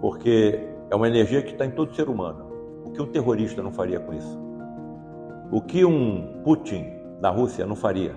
porque 0.00 0.58
é 0.90 0.94
uma 0.94 1.08
energia 1.08 1.42
que 1.42 1.52
está 1.52 1.64
em 1.64 1.70
todo 1.70 1.94
ser 1.94 2.08
humano. 2.08 2.50
O 2.84 2.90
que 2.90 3.00
um 3.00 3.06
terrorista 3.06 3.62
não 3.62 3.72
faria 3.72 4.00
com 4.00 4.12
isso? 4.12 4.38
O 5.52 5.60
que 5.60 5.84
um 5.84 6.42
Putin 6.42 6.84
da 7.20 7.30
Rússia 7.30 7.66
não 7.66 7.76
faria? 7.76 8.16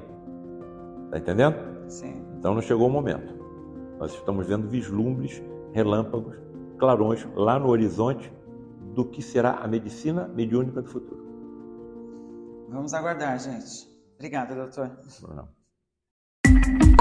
Está 1.06 1.18
entendendo? 1.20 1.90
Sim. 1.90 2.26
Então 2.38 2.54
não 2.54 2.62
chegou 2.62 2.88
o 2.88 2.92
momento. 2.92 3.34
Nós 4.00 4.14
estamos 4.14 4.48
vendo 4.48 4.68
vislumbres, 4.68 5.42
relâmpagos, 5.72 6.36
clarões 6.78 7.28
lá 7.36 7.60
no 7.60 7.70
horizonte 7.70 8.32
do 8.94 9.06
que 9.06 9.22
será 9.22 9.52
a 9.56 9.68
medicina 9.68 10.28
mediúnica 10.28 10.82
do 10.82 10.90
futuro. 10.90 11.24
Vamos 12.70 12.94
aguardar, 12.94 13.40
gente. 13.40 13.88
Obrigada, 14.16 14.56
doutor. 14.56 14.92
Não. 15.34 15.48